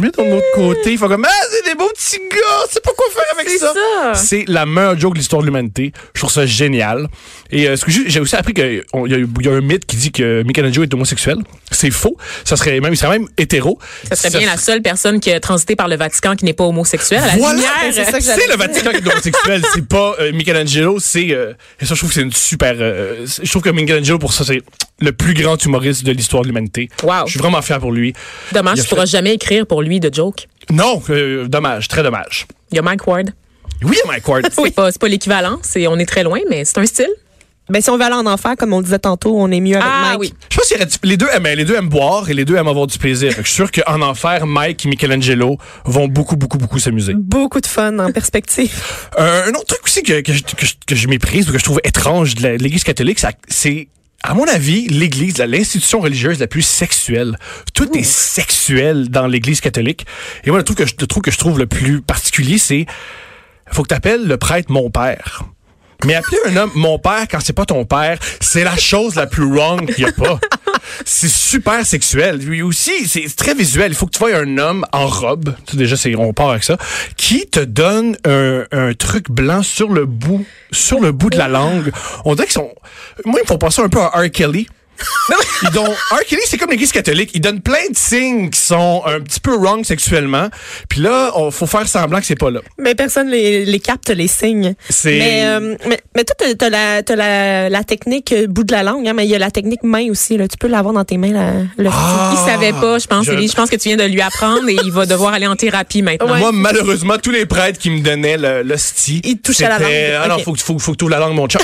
Mais 0.00 0.10
d'un 0.10 0.30
autre 0.32 0.46
côté, 0.54 0.92
il 0.92 0.98
faut 0.98 1.08
comme, 1.08 1.26
ah, 1.28 1.44
c'est 1.50 1.70
des 1.70 1.74
beaux 1.74 1.88
petits 1.88 2.18
gars, 2.18 2.66
c'est 2.70 2.82
pas 2.82 2.92
quoi 2.96 3.06
faire 3.12 3.24
avec 3.38 3.48
ça? 3.48 3.72
ça. 3.72 4.14
C'est 4.14 4.44
la 4.46 4.64
meilleure 4.64 4.98
joke 4.98 5.14
de 5.14 5.18
l'histoire 5.18 5.42
de 5.42 5.46
l'humanité. 5.46 5.92
Je 6.14 6.20
trouve 6.20 6.30
ça 6.32 6.46
génial. 6.46 7.08
Et 7.50 7.68
euh, 7.68 7.76
ce 7.76 7.84
que 7.84 7.90
j'ai 7.90 8.20
aussi 8.20 8.36
appris 8.36 8.54
qu'il 8.54 8.84
y, 8.94 9.10
y 9.10 9.48
a 9.48 9.52
un 9.52 9.60
mythe 9.60 9.86
qui 9.86 9.96
dit 9.96 10.12
que 10.12 10.42
Michelangelo 10.42 10.84
est 10.84 10.94
homosexuel. 10.94 11.38
C'est 11.70 11.90
faux. 11.90 12.16
Ça 12.44 12.56
serait 12.56 12.80
même, 12.80 12.92
il 12.92 12.96
serait 12.96 13.18
même 13.18 13.28
hétéro. 13.36 13.78
Ça 14.08 14.16
serait 14.16 14.38
bien 14.38 14.46
la 14.48 14.56
seule 14.56 14.82
personne 14.82 15.20
qui 15.20 15.32
a 15.32 15.40
transité 15.40 15.76
par 15.76 15.88
le 15.88 15.96
Vatican 15.96 16.36
qui 16.36 16.44
n'est 16.44 16.52
pas 16.52 16.64
homosexuel. 16.64 17.22
Voilà, 17.38 17.54
lumière, 17.54 17.72
c'est 17.92 18.04
ça 18.04 18.12
que 18.12 18.20
c'est 18.20 18.30
j'allais 18.30 18.46
le. 18.48 18.56
Vatican 18.56 18.90
qui 18.90 18.96
est 18.96 19.12
homosexuel, 19.12 19.62
c'est 19.74 19.86
pas 19.86 20.14
euh, 20.20 20.32
Michelangelo, 20.32 20.98
c'est 21.00 21.30
euh, 21.30 21.52
et 21.80 21.86
ça 21.86 21.94
je 21.94 22.00
trouve 22.00 22.10
que 22.10 22.14
c'est 22.14 22.22
une 22.22 22.32
super 22.32 22.74
euh, 22.78 23.26
je 23.42 23.48
trouve 23.50 23.62
que 23.62 23.70
Michelangelo 23.70 24.18
pour 24.18 24.32
ça 24.32 24.44
c'est 24.44 24.62
le 25.00 25.12
plus 25.12 25.34
grand 25.34 25.62
humoriste 25.64 26.04
de 26.04 26.12
l'histoire 26.12 26.42
de 26.42 26.48
l'humanité. 26.48 26.88
Wow. 27.02 27.26
Je 27.26 27.30
suis 27.32 27.40
vraiment 27.40 27.62
fier 27.62 27.78
pour 27.80 27.92
lui. 27.92 28.12
Dommage, 28.52 28.78
Il 28.78 28.80
a 28.80 28.84
tu 28.84 28.88
pourras 28.90 29.02
fait- 29.02 29.06
jamais 29.12 29.34
écrire 29.34 29.66
pour 29.66 29.82
lui 29.82 30.00
de 30.00 30.12
joke. 30.12 30.46
Non, 30.70 31.02
euh, 31.10 31.48
dommage, 31.48 31.88
très 31.88 32.02
dommage. 32.02 32.46
Il 32.70 32.76
y 32.76 32.78
a 32.78 32.82
Mike 32.82 33.06
Ward. 33.06 33.30
Oui, 33.82 33.96
Mike 34.06 34.28
Ward. 34.28 34.46
C'est 34.52 34.74
pas, 34.74 34.92
c'est 34.92 35.00
pas 35.00 35.08
l'équivalent, 35.08 35.58
c'est, 35.62 35.86
on 35.86 35.98
est 35.98 36.04
très 36.06 36.22
loin, 36.22 36.38
mais 36.50 36.64
c'est 36.66 36.78
un 36.78 36.86
style. 36.86 37.08
Ben, 37.70 37.80
si 37.80 37.88
on 37.88 37.96
veut 37.96 38.02
aller 38.02 38.16
en 38.16 38.26
enfer, 38.26 38.56
comme 38.58 38.72
on 38.72 38.80
disait 38.82 38.98
tantôt, 38.98 39.36
on 39.38 39.48
est 39.52 39.60
mieux 39.60 39.76
avec 39.76 39.86
Ah 39.88 40.02
Mike. 40.08 40.20
oui. 40.20 40.34
Je 40.50 40.56
pense 40.56 40.66
qu'il 40.66 40.76
y 40.76 41.06
les 41.08 41.16
deux 41.16 41.28
aiment, 41.32 41.46
les 41.46 41.64
deux 41.64 41.76
aiment 41.76 41.88
boire 41.88 42.28
et 42.28 42.34
les 42.34 42.44
deux 42.44 42.56
aiment 42.56 42.66
avoir 42.68 42.88
du 42.88 42.98
plaisir. 42.98 43.30
Je 43.38 43.42
suis 43.42 43.54
sûr 43.54 43.70
qu'en 43.70 44.02
enfer, 44.02 44.44
Mike 44.44 44.84
et 44.84 44.88
Michelangelo 44.88 45.56
vont 45.84 46.08
beaucoup, 46.08 46.34
beaucoup, 46.36 46.58
beaucoup 46.58 46.80
s'amuser. 46.80 47.14
Beaucoup 47.14 47.60
de 47.60 47.66
fun 47.68 47.96
en 48.00 48.10
perspective. 48.10 48.72
Euh, 49.20 49.44
un 49.46 49.50
autre 49.50 49.66
truc 49.66 49.80
aussi 49.84 50.02
que, 50.02 50.20
que, 50.20 50.32
je, 50.32 50.42
que, 50.42 50.66
je, 50.66 50.74
que 50.84 50.94
je 50.96 51.06
méprise 51.06 51.48
ou 51.48 51.52
que 51.52 51.58
je 51.58 51.64
trouve 51.64 51.80
étrange 51.84 52.34
de 52.34 52.48
l'Église 52.48 52.82
catholique, 52.82 53.20
c'est, 53.48 53.86
à 54.22 54.34
mon 54.34 54.46
avis, 54.46 54.86
l'Église, 54.88 55.38
l'institution 55.38 56.00
religieuse 56.00 56.40
la 56.40 56.46
plus 56.46 56.62
sexuelle. 56.62 57.36
Tout 57.74 57.90
est 57.96 58.02
sexuel 58.02 59.08
dans 59.08 59.26
l'Église 59.26 59.60
catholique. 59.60 60.06
Et 60.44 60.50
moi, 60.50 60.58
le 60.58 60.64
truc 60.64 60.78
que 60.78 60.86
je, 60.86 60.94
le 61.00 61.06
truc 61.06 61.24
que 61.24 61.30
je 61.30 61.38
trouve 61.38 61.58
le 61.58 61.66
plus 61.66 62.02
particulier, 62.02 62.58
c'est 62.58 62.86
faut 63.72 63.82
que 63.82 63.88
tu 63.88 63.94
appelles 63.94 64.26
le 64.26 64.36
prêtre 64.36 64.70
mon 64.70 64.90
père. 64.90 65.44
Mais 66.04 66.14
appeler 66.14 66.38
un 66.46 66.56
homme 66.56 66.70
mon 66.74 66.98
père 66.98 67.26
quand 67.30 67.40
c'est 67.40 67.52
pas 67.52 67.66
ton 67.66 67.84
père, 67.84 68.18
c'est 68.40 68.64
la 68.64 68.76
chose 68.76 69.16
la 69.16 69.26
plus 69.26 69.44
wrong 69.44 69.86
qu'il 69.86 70.04
y 70.04 70.08
a 70.08 70.12
pas. 70.12 70.38
c'est 71.04 71.28
super 71.30 71.84
sexuel. 71.84 72.38
Lui 72.38 72.62
aussi, 72.62 73.08
c'est 73.08 73.34
très 73.36 73.54
visuel. 73.54 73.92
Il 73.92 73.94
faut 73.94 74.06
que 74.06 74.12
tu 74.12 74.18
vois 74.18 74.34
un 74.34 74.58
homme 74.58 74.84
en 74.92 75.06
robe. 75.06 75.54
Tu 75.66 75.76
déjà, 75.76 75.96
c'est, 75.96 76.14
on 76.16 76.32
part 76.32 76.50
avec 76.50 76.64
ça. 76.64 76.76
Qui 77.16 77.46
te 77.46 77.60
donne 77.60 78.16
un, 78.24 78.64
un 78.72 78.92
truc 78.94 79.30
blanc 79.30 79.62
sur 79.62 79.90
le 79.90 80.06
bout, 80.06 80.44
sur 80.70 81.00
le 81.00 81.12
bout 81.12 81.30
de 81.30 81.38
la 81.38 81.48
langue. 81.48 81.92
On 82.24 82.34
dirait 82.34 82.46
qu'ils 82.46 82.54
sont, 82.54 82.72
moi, 83.24 83.40
ils 83.40 83.42
me 83.42 83.46
font 83.46 83.58
penser 83.58 83.82
un 83.82 83.88
peu 83.88 84.00
à 84.00 84.08
R. 84.08 84.30
Kelly. 84.30 84.68
Ils 85.62 85.70
donnent, 85.70 85.86
R. 86.10 86.20
Kelly, 86.28 86.40
c'est 86.46 86.56
comme 86.58 86.70
l'Église 86.70 86.92
catholique. 86.92 87.30
Ils 87.34 87.40
donnent 87.40 87.60
plein 87.60 87.88
de 87.90 87.96
signes 87.96 88.50
qui 88.50 88.60
sont 88.60 89.02
un 89.06 89.20
petit 89.20 89.40
peu 89.40 89.54
wrong 89.56 89.84
sexuellement. 89.84 90.48
Puis 90.88 91.00
là, 91.00 91.32
il 91.38 91.52
faut 91.52 91.66
faire 91.66 91.86
semblant 91.86 92.20
que 92.20 92.26
c'est 92.26 92.34
pas 92.38 92.50
là. 92.50 92.60
Mais 92.78 92.94
personne 92.94 93.28
les, 93.28 93.64
les 93.64 93.80
capte, 93.80 94.10
les 94.10 94.28
signes. 94.28 94.74
C'est- 94.88 95.18
Mais, 95.18 95.42
euh, 95.44 95.76
mais, 95.88 96.00
mais 96.16 96.24
toi, 96.24 96.34
t'as, 96.58 96.70
la, 96.70 97.02
t'as 97.02 97.16
la, 97.16 97.68
la 97.68 97.84
technique 97.84 98.32
euh, 98.32 98.46
bout 98.46 98.64
de 98.64 98.72
la 98.72 98.82
langue, 98.82 99.06
hein, 99.08 99.12
mais 99.14 99.24
il 99.26 99.30
y 99.30 99.34
a 99.34 99.38
la 99.38 99.50
technique 99.50 99.82
main 99.82 100.08
aussi. 100.10 100.36
Là. 100.36 100.48
Tu 100.48 100.56
peux 100.56 100.68
l'avoir 100.68 100.94
dans 100.94 101.04
tes 101.04 101.16
mains. 101.18 101.32
La, 101.32 101.52
le 101.76 101.90
Ah! 101.92 102.32
Il 102.32 102.50
savait 102.50 102.72
pas, 102.72 102.98
je 102.98 103.06
pense. 103.06 103.26
Je- 103.26 103.32
Élie. 103.32 103.48
Je 103.48 103.54
pense 103.54 103.70
que 103.70 103.76
tu 103.76 103.88
viens 103.88 103.96
de 103.96 104.04
lui 104.04 104.20
apprendre 104.20 104.68
et 104.68 104.76
il 104.82 104.90
va 104.92 105.06
devoir 105.06 105.32
aller 105.34 105.46
en 105.46 105.56
thérapie 105.56 106.02
maintenant. 106.02 106.36
Moi, 106.36 106.50
malheureusement, 106.52 107.16
tous 107.22 107.30
les 107.30 107.46
prêtres 107.46 107.78
qui 107.78 107.90
me 107.90 108.00
donnaient 108.00 108.36
le- 108.38 108.62
l'hostie. 108.62 109.20
Ils 109.24 109.38
touchaient 109.38 109.68
la 109.68 109.78
langue. 109.78 109.90
Ah 110.24 110.28
non, 110.28 110.38
faut, 110.38 110.52
que- 110.52 110.60
faut, 110.60 110.78
faut 110.78 110.92
que 110.92 110.96
tu 110.96 111.04
ouvres 111.04 111.10
la 111.12 111.18
langue, 111.20 111.34
mon 111.34 111.48
chat. 111.48 111.60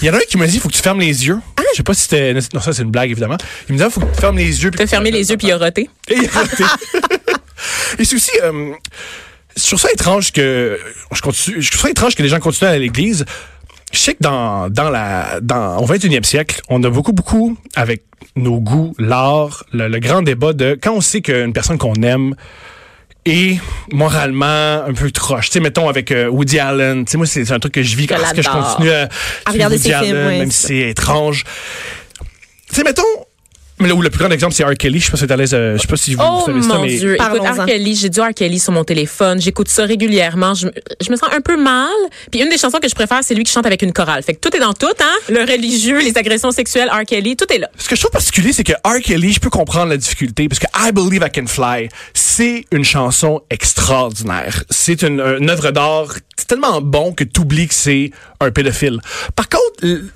Il 0.00 0.06
y 0.06 0.10
en 0.10 0.14
a 0.14 0.16
un 0.16 0.20
qui 0.20 0.36
m'a 0.38 0.46
dit, 0.46 0.58
faut 0.58 0.68
que 0.68 0.74
tu 0.74 0.82
fermes 0.82 1.00
les 1.00 1.26
yeux. 1.26 1.38
Je 1.72 1.78
sais 1.78 1.82
pas 1.82 1.94
si 1.94 2.02
c'était. 2.02 2.34
Non, 2.52 2.60
ça, 2.60 2.71
c'est 2.72 2.82
une 2.82 2.90
blague, 2.90 3.10
évidemment. 3.10 3.36
Il 3.68 3.72
me 3.74 3.78
dit, 3.78 3.84
ah, 3.84 3.90
faut 3.90 4.00
que 4.00 4.14
tu 4.14 4.20
fermes 4.20 4.36
les 4.36 4.62
yeux. 4.62 4.70
que- 4.70 4.86
fermé 4.86 5.10
les 5.10 5.30
yeux 5.30 5.36
puis 5.36 5.48
il 5.48 5.52
a 5.52 5.58
roté. 5.58 5.88
Et 6.08 6.14
il 6.16 6.26
a 6.28 6.30
raté. 6.32 6.64
Et 7.98 8.04
c'est 8.04 8.16
aussi. 8.16 8.30
Euh, 8.42 8.72
je 9.56 9.66
trouve 9.66 9.80
ça 9.80 9.90
étrange 9.92 10.32
que. 10.32 10.78
Je, 11.12 11.20
continue, 11.20 11.60
je 11.62 11.70
trouve 11.70 11.82
ça 11.82 11.90
étrange 11.90 12.14
que 12.14 12.22
les 12.22 12.28
gens 12.28 12.40
continuent 12.40 12.68
à 12.68 12.70
aller 12.72 12.78
à 12.78 12.82
l'église. 12.82 13.24
Je 13.92 13.98
sais 13.98 14.14
que 14.14 14.22
dans, 14.22 14.70
dans 14.70 14.88
la, 14.88 15.38
dans, 15.42 15.76
au 15.78 15.86
21e 15.86 16.24
siècle, 16.24 16.62
on 16.70 16.82
a 16.82 16.88
beaucoup, 16.88 17.12
beaucoup, 17.12 17.56
avec 17.76 18.04
nos 18.36 18.58
goûts, 18.58 18.94
l'art, 18.98 19.64
le, 19.72 19.88
le 19.88 19.98
grand 19.98 20.22
débat 20.22 20.54
de 20.54 20.78
quand 20.82 20.94
on 20.94 21.02
sait 21.02 21.20
qu'une 21.20 21.52
personne 21.52 21.76
qu'on 21.76 21.92
aime 22.02 22.34
est 23.26 23.60
moralement 23.92 24.82
un 24.84 24.94
peu 24.94 25.10
troche. 25.10 25.46
Tu 25.46 25.52
sais, 25.52 25.60
mettons 25.60 25.88
avec 25.88 26.10
euh, 26.10 26.28
Woody 26.28 26.58
Allen. 26.58 27.04
Tu 27.04 27.12
sais, 27.12 27.16
moi, 27.18 27.26
c'est 27.26 27.50
un 27.52 27.58
truc 27.60 27.74
que 27.74 27.82
je 27.82 27.94
vis 27.96 28.06
parce 28.06 28.32
que 28.32 28.42
je 28.42 28.48
continue 28.48 28.90
à, 28.90 29.08
À 29.44 29.50
regarder 29.52 29.76
Woody 29.76 29.88
ses 29.88 29.92
Allen, 29.92 30.06
films, 30.10 30.38
même 30.38 30.50
si 30.50 30.66
c'est 30.66 30.78
étrange. 30.90 31.44
Tu 32.72 32.78
sais, 32.78 32.84
mettons, 32.84 33.02
mais 33.78 33.88
là 33.88 33.94
où 33.94 34.00
le 34.02 34.10
plus 34.10 34.20
grand 34.20 34.30
exemple, 34.30 34.54
c'est 34.54 34.64
R. 34.64 34.74
Kelly. 34.74 35.00
Je 35.00 35.06
sais 35.06 35.10
pas 35.10 35.16
si 35.18 35.32
à 35.32 35.36
l'aise, 35.36 35.54
euh, 35.54 35.76
je 35.76 35.82
sais 35.82 35.88
pas 35.88 35.96
si 35.96 36.14
vous, 36.14 36.22
Oh 36.24 36.42
savez 36.46 36.62
ça, 36.62 36.68
mon 36.76 36.82
mais 36.82 36.96
Dieu. 36.96 37.16
Écoute. 37.16 37.40
R. 37.42 37.66
Kelly, 37.66 37.96
j'ai 37.96 38.08
du 38.10 38.20
R. 38.20 38.32
Kelly 38.34 38.58
sur 38.60 38.72
mon 38.72 38.84
téléphone. 38.84 39.40
J'écoute 39.40 39.68
ça 39.68 39.84
régulièrement. 39.84 40.54
Je, 40.54 40.66
me- 40.66 40.72
je 41.04 41.10
me 41.10 41.16
sens 41.16 41.28
un 41.32 41.40
peu 41.40 41.56
mal. 41.60 41.88
Puis 42.30 42.40
une 42.40 42.48
des 42.48 42.58
chansons 42.58 42.78
que 42.78 42.88
je 42.88 42.94
préfère, 42.94 43.20
c'est 43.22 43.34
lui 43.34 43.42
qui 43.44 43.52
chante 43.52 43.66
avec 43.66 43.82
une 43.82 43.92
chorale. 43.92 44.22
Fait 44.22 44.34
que 44.34 44.40
tout 44.40 44.56
est 44.56 44.60
dans 44.60 44.72
tout, 44.72 44.86
hein? 45.00 45.14
Le 45.28 45.40
religieux, 45.40 46.00
les 46.00 46.16
agressions 46.16 46.52
sexuelles, 46.52 46.88
R. 46.90 47.04
Kelly, 47.04 47.34
tout 47.36 47.52
est 47.52 47.58
là. 47.58 47.68
Ce 47.76 47.88
que 47.88 47.96
je 47.96 48.00
trouve 48.00 48.12
particulier, 48.12 48.52
c'est 48.52 48.62
que 48.64 48.72
R. 48.84 49.00
Kelly, 49.02 49.32
je 49.32 49.40
peux 49.40 49.50
comprendre 49.50 49.88
la 49.90 49.96
difficulté, 49.96 50.48
parce 50.48 50.60
que 50.60 50.66
I 50.78 50.92
Believe 50.92 51.22
I 51.26 51.30
Can 51.34 51.46
Fly, 51.46 51.88
c'est 52.14 52.64
une 52.72 52.84
chanson 52.84 53.42
extraordinaire. 53.50 54.62
C'est 54.70 55.02
une, 55.02 55.20
une 55.20 55.50
œuvre 55.50 55.70
d'art 55.72 56.14
c'est 56.36 56.48
tellement 56.48 56.80
bon 56.80 57.12
que 57.12 57.22
tu 57.22 57.40
oublies 57.40 57.68
que 57.68 57.74
c'est 57.74 58.10
un 58.44 58.50
pédophile. 58.50 58.98
Par 59.36 59.48
contre, 59.48 59.62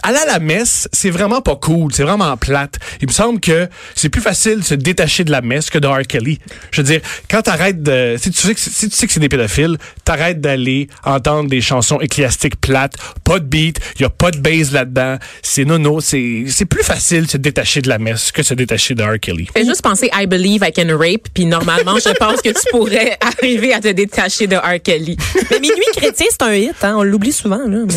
aller 0.02 0.18
à 0.18 0.26
la 0.26 0.38
messe, 0.38 0.88
c'est 0.92 1.10
vraiment 1.10 1.40
pas 1.40 1.56
cool, 1.56 1.92
c'est 1.92 2.02
vraiment 2.02 2.36
plate. 2.36 2.76
Il 3.00 3.08
me 3.08 3.12
semble 3.12 3.40
que 3.40 3.68
c'est 3.94 4.08
plus 4.08 4.20
facile 4.22 4.58
de 4.60 4.64
se 4.64 4.74
détacher 4.74 5.24
de 5.24 5.30
la 5.30 5.40
messe 5.42 5.70
que 5.70 5.78
de 5.78 5.86
R. 5.86 6.02
Kelly. 6.08 6.38
Je 6.70 6.80
veux 6.82 6.86
dire, 6.86 7.00
quand 7.30 7.42
t'arrêtes 7.42 7.82
de... 7.82 8.16
Si 8.20 8.30
tu 8.30 8.38
sais 8.46 8.54
que, 8.54 8.60
c'est- 8.60 8.70
si 8.72 8.88
tu 8.88 8.96
sais 8.96 9.06
que 9.06 9.12
c'est 9.12 9.20
des 9.20 9.28
pédophiles, 9.28 9.76
t'arrêtes 10.04 10.40
d'aller 10.40 10.88
entendre 11.04 11.48
des 11.48 11.60
chansons 11.60 12.00
ecclésiastiques 12.00 12.60
plates, 12.60 12.94
pas 13.24 13.38
de 13.38 13.44
beat, 13.44 13.78
y 14.00 14.04
a 14.04 14.10
pas 14.10 14.30
de 14.30 14.38
bass 14.38 14.72
là-dedans, 14.72 15.16
c'est 15.42 15.64
nono, 15.64 16.00
c'est 16.00 16.44
c'est 16.48 16.64
plus 16.66 16.82
facile 16.82 17.26
de 17.26 17.30
se 17.30 17.36
détacher 17.36 17.80
de 17.82 17.88
la 17.88 17.98
messe 17.98 18.32
que 18.32 18.40
de 18.42 18.46
se 18.46 18.54
détacher 18.54 18.94
de 18.94 19.02
R. 19.02 19.18
Kelly. 19.20 19.48
Fais 19.54 19.64
juste 19.64 19.82
penser 19.82 20.10
I 20.14 20.26
believe 20.26 20.62
I 20.66 20.72
can 20.72 20.96
rape, 20.96 21.28
puis 21.34 21.44
normalement, 21.46 21.96
je 21.98 22.10
pense 22.14 22.40
que 22.42 22.50
tu 22.50 22.60
pourrais 22.70 23.16
arriver 23.20 23.72
à 23.72 23.80
te 23.80 23.88
détacher 23.88 24.46
de 24.46 24.56
R. 24.56 24.80
Kelly. 24.82 25.16
Mais 25.50 25.60
Minuit 25.60 25.76
chrétien, 25.96 26.26
c'est 26.30 26.42
un 26.42 26.54
hit. 26.54 26.72
Hein, 26.82 26.94
on 26.98 27.02
l'oublie 27.02 27.32
souvent. 27.32 27.58
Là, 27.66 27.78
mais- 27.86 27.92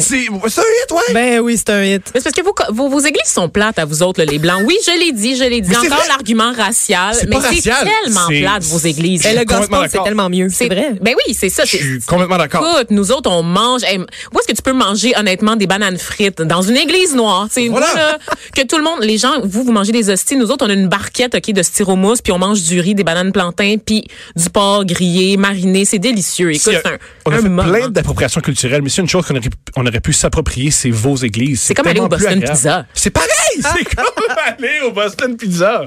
C'est 0.47 0.61
un 0.61 0.63
hit, 0.63 0.91
ouais. 0.91 1.13
Ben 1.13 1.39
oui, 1.39 1.55
c'est 1.57 1.69
un 1.69 1.83
hit. 1.83 2.01
Mais 2.13 2.19
c'est 2.19 2.23
parce 2.31 2.35
que 2.35 2.41
vos, 2.43 2.53
vos, 2.75 2.89
vos 2.89 2.99
églises 2.99 3.31
sont 3.31 3.49
plates 3.49 3.79
à 3.79 3.85
vous 3.85 4.03
autres, 4.03 4.19
là, 4.23 4.25
les 4.31 4.39
blancs. 4.39 4.61
Oui, 4.65 4.77
je 4.85 4.91
l'ai 4.99 5.11
dit, 5.11 5.35
je 5.35 5.43
l'ai 5.43 5.61
dit. 5.61 5.69
Mais 5.69 5.77
Encore 5.77 6.03
l'argument 6.07 6.51
racial. 6.53 7.13
C'est 7.15 7.27
Mais 7.29 7.35
pas 7.37 7.41
c'est 7.41 7.47
racial, 7.71 7.87
tellement 8.03 8.27
c'est- 8.29 8.41
plate, 8.41 8.63
vos 8.63 8.77
églises. 8.79 9.23
Ben, 9.23 9.37
le 9.37 9.45
gospel, 9.45 9.79
c'est 9.91 10.03
tellement 10.03 10.29
mieux. 10.29 10.47
C'est 10.49 10.67
vrai. 10.67 10.93
Ben 11.01 11.13
oui, 11.27 11.33
c'est 11.33 11.49
ça. 11.49 11.63
Je 11.65 11.77
suis 11.77 11.99
complètement 12.01 12.37
d'accord. 12.37 12.65
Écoute, 12.75 12.91
nous 12.91 13.11
autres, 13.11 13.29
on 13.29 13.43
mange. 13.43 13.83
hey, 13.83 13.97
où 13.99 14.39
est-ce 14.39 14.47
que 14.47 14.53
tu 14.55 14.61
peux 14.61 14.73
manger 14.73 15.13
honnêtement 15.17 15.55
des 15.55 15.67
bananes 15.67 15.97
frites? 15.97 16.41
Dans 16.41 16.61
une 16.61 16.77
église 16.77 17.15
noire 17.15 17.47
Voilà. 17.55 17.69
vous, 17.69 17.95
là, 17.97 18.17
que 18.55 18.61
tout 18.65 18.77
le 18.77 18.83
monde, 18.83 18.99
les 19.01 19.17
gens, 19.17 19.39
vous 19.43 19.63
vous 19.63 19.71
mangez 19.71 19.91
des 19.91 20.09
hosties. 20.09 20.35
Nous 20.35 20.51
autres, 20.51 20.65
on 20.65 20.69
a 20.69 20.73
une 20.73 20.87
barquette 20.87 21.35
ok 21.35 21.51
de 21.53 21.63
styromousse, 21.63 22.21
puis 22.21 22.31
on 22.33 22.39
mange 22.39 22.61
du 22.63 22.79
riz, 22.79 22.95
des 22.95 23.03
bananes 23.03 23.31
plantains, 23.31 23.75
puis 23.83 24.05
du 24.35 24.49
porc 24.49 24.85
grillé, 24.85 25.37
mariné. 25.37 25.85
C'est 25.85 25.99
délicieux. 25.99 26.51
Écoute, 26.51 26.73
Si, 26.73 26.77
c'est 26.83 26.87
un, 26.87 26.97
on 27.25 27.31
a 27.31 27.35
un 27.35 27.37
fait 27.41 27.49
moment. 27.49 27.63
plein 27.71 27.89
d'appropriations 27.89 28.41
culturelles, 28.41 28.81
mais 28.81 28.89
c'est 28.89 29.01
une 29.01 29.09
chose 29.09 29.25
qu'on 29.25 29.35
aurait, 29.35 29.49
on 29.75 29.85
aurait 29.85 29.99
pu 29.99 30.08
s'approprier, 30.13 30.71
c'est 30.71 30.89
vos 30.89 31.15
églises. 31.15 31.61
C'est 31.61 31.73
comme 31.73 31.87
aller 31.87 31.99
au 31.99 32.07
Boston. 32.07 32.41
Pizza. 32.41 32.85
C'est 32.93 33.09
pareil! 33.09 33.29
C'est 33.55 33.95
comme 33.95 34.05
aller 34.45 34.79
au 34.85 34.91
Boston 34.91 35.35
Pizza. 35.35 35.85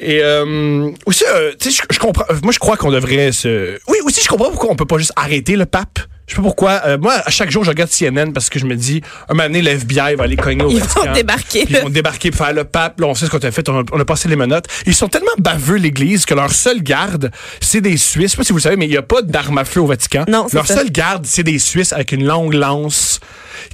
Et 0.00 0.20
euh, 0.22 0.90
aussi, 1.06 1.24
euh, 1.28 1.52
tu 1.58 1.70
sais, 1.70 1.82
je, 1.90 1.98
comprends. 1.98 2.24
Moi, 2.42 2.52
je 2.52 2.58
crois 2.58 2.76
qu'on 2.76 2.90
devrait 2.90 3.32
se. 3.32 3.78
Oui, 3.88 3.98
aussi, 4.04 4.20
je 4.22 4.28
comprends 4.28 4.50
pourquoi 4.50 4.70
on 4.70 4.76
peut 4.76 4.86
pas 4.86 4.98
juste 4.98 5.12
arrêter 5.16 5.56
le 5.56 5.66
pape. 5.66 6.00
Je 6.26 6.32
sais 6.34 6.36
pas 6.36 6.42
pourquoi. 6.42 6.82
Euh, 6.86 6.98
moi, 6.98 7.14
à 7.24 7.30
chaque 7.30 7.50
jour, 7.52 7.62
je 7.62 7.70
regarde 7.70 7.88
CNN 7.90 8.32
parce 8.32 8.50
que 8.50 8.58
je 8.58 8.66
me 8.66 8.74
dis, 8.74 9.00
un 9.28 9.34
moment 9.34 9.48
donné, 9.48 9.62
l'FBI 9.62 10.16
va 10.16 10.24
aller 10.24 10.34
cogner 10.36 10.64
au 10.64 10.70
Ils 10.70 10.80
Vatican. 10.80 11.04
vont 11.06 11.12
débarquer. 11.12 11.64
Puis 11.66 11.74
Ils 11.78 11.82
vont 11.82 11.88
débarquer 11.88 12.30
pour 12.32 12.44
faire 12.44 12.54
le 12.54 12.64
pape. 12.64 13.00
Là, 13.00 13.06
on 13.06 13.14
sait 13.14 13.26
ce 13.26 13.30
qu'on 13.30 13.38
a 13.38 13.50
fait. 13.52 13.68
On 13.68 13.80
a, 13.80 13.82
on 13.92 14.00
a 14.00 14.04
passé 14.04 14.28
les 14.28 14.34
menottes. 14.36 14.66
Ils 14.86 14.94
sont 14.94 15.08
tellement 15.08 15.30
baveux, 15.38 15.76
l'Église, 15.76 16.24
que 16.26 16.34
leur 16.34 16.50
seule 16.50 16.82
garde, 16.82 17.30
c'est 17.60 17.80
des 17.80 17.96
Suisses. 17.96 18.26
Je 18.26 18.30
sais 18.32 18.36
pas 18.38 18.42
si 18.44 18.52
vous 18.52 18.58
le 18.58 18.62
savez, 18.62 18.76
mais 18.76 18.86
il 18.86 18.90
n'y 18.90 18.96
a 18.96 19.02
pas 19.02 19.22
d'armes 19.22 19.58
à 19.58 19.64
feu 19.64 19.80
au 19.80 19.86
Vatican. 19.86 20.24
Non, 20.28 20.46
c'est 20.48 20.56
leur 20.56 20.66
ça. 20.66 20.74
seule 20.76 20.90
garde, 20.90 21.24
c'est 21.26 21.44
des 21.44 21.58
Suisses 21.60 21.92
avec 21.92 22.10
une 22.12 22.24
longue 22.26 22.54
lance 22.54 23.20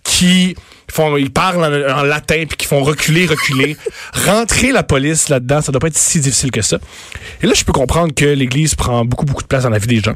qui 0.04 0.54
font, 0.90 1.16
ils 1.16 1.30
parlent 1.32 1.64
en, 1.64 2.00
en 2.00 2.02
latin 2.02 2.44
puis 2.46 2.56
qui 2.58 2.66
font 2.66 2.82
reculer, 2.82 3.24
reculer. 3.26 3.76
Rentrer 4.26 4.72
la 4.72 4.82
police 4.82 5.30
là-dedans, 5.30 5.62
ça 5.62 5.72
doit 5.72 5.80
pas 5.80 5.86
être 5.86 5.96
si 5.96 6.20
difficile 6.20 6.50
que 6.50 6.60
ça. 6.60 6.78
Et 7.42 7.46
là, 7.46 7.54
je 7.54 7.64
peux 7.64 7.72
comprendre 7.72 8.14
que 8.14 8.26
l'Église 8.26 8.74
prend 8.74 9.04
beaucoup, 9.06 9.24
beaucoup 9.24 9.42
de 9.42 9.46
place 9.48 9.62
dans 9.62 9.70
la 9.70 9.78
vie 9.78 9.86
des 9.86 10.00
gens. 10.00 10.14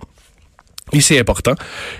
Et 0.92 1.00
c'est 1.00 1.18
important. 1.18 1.54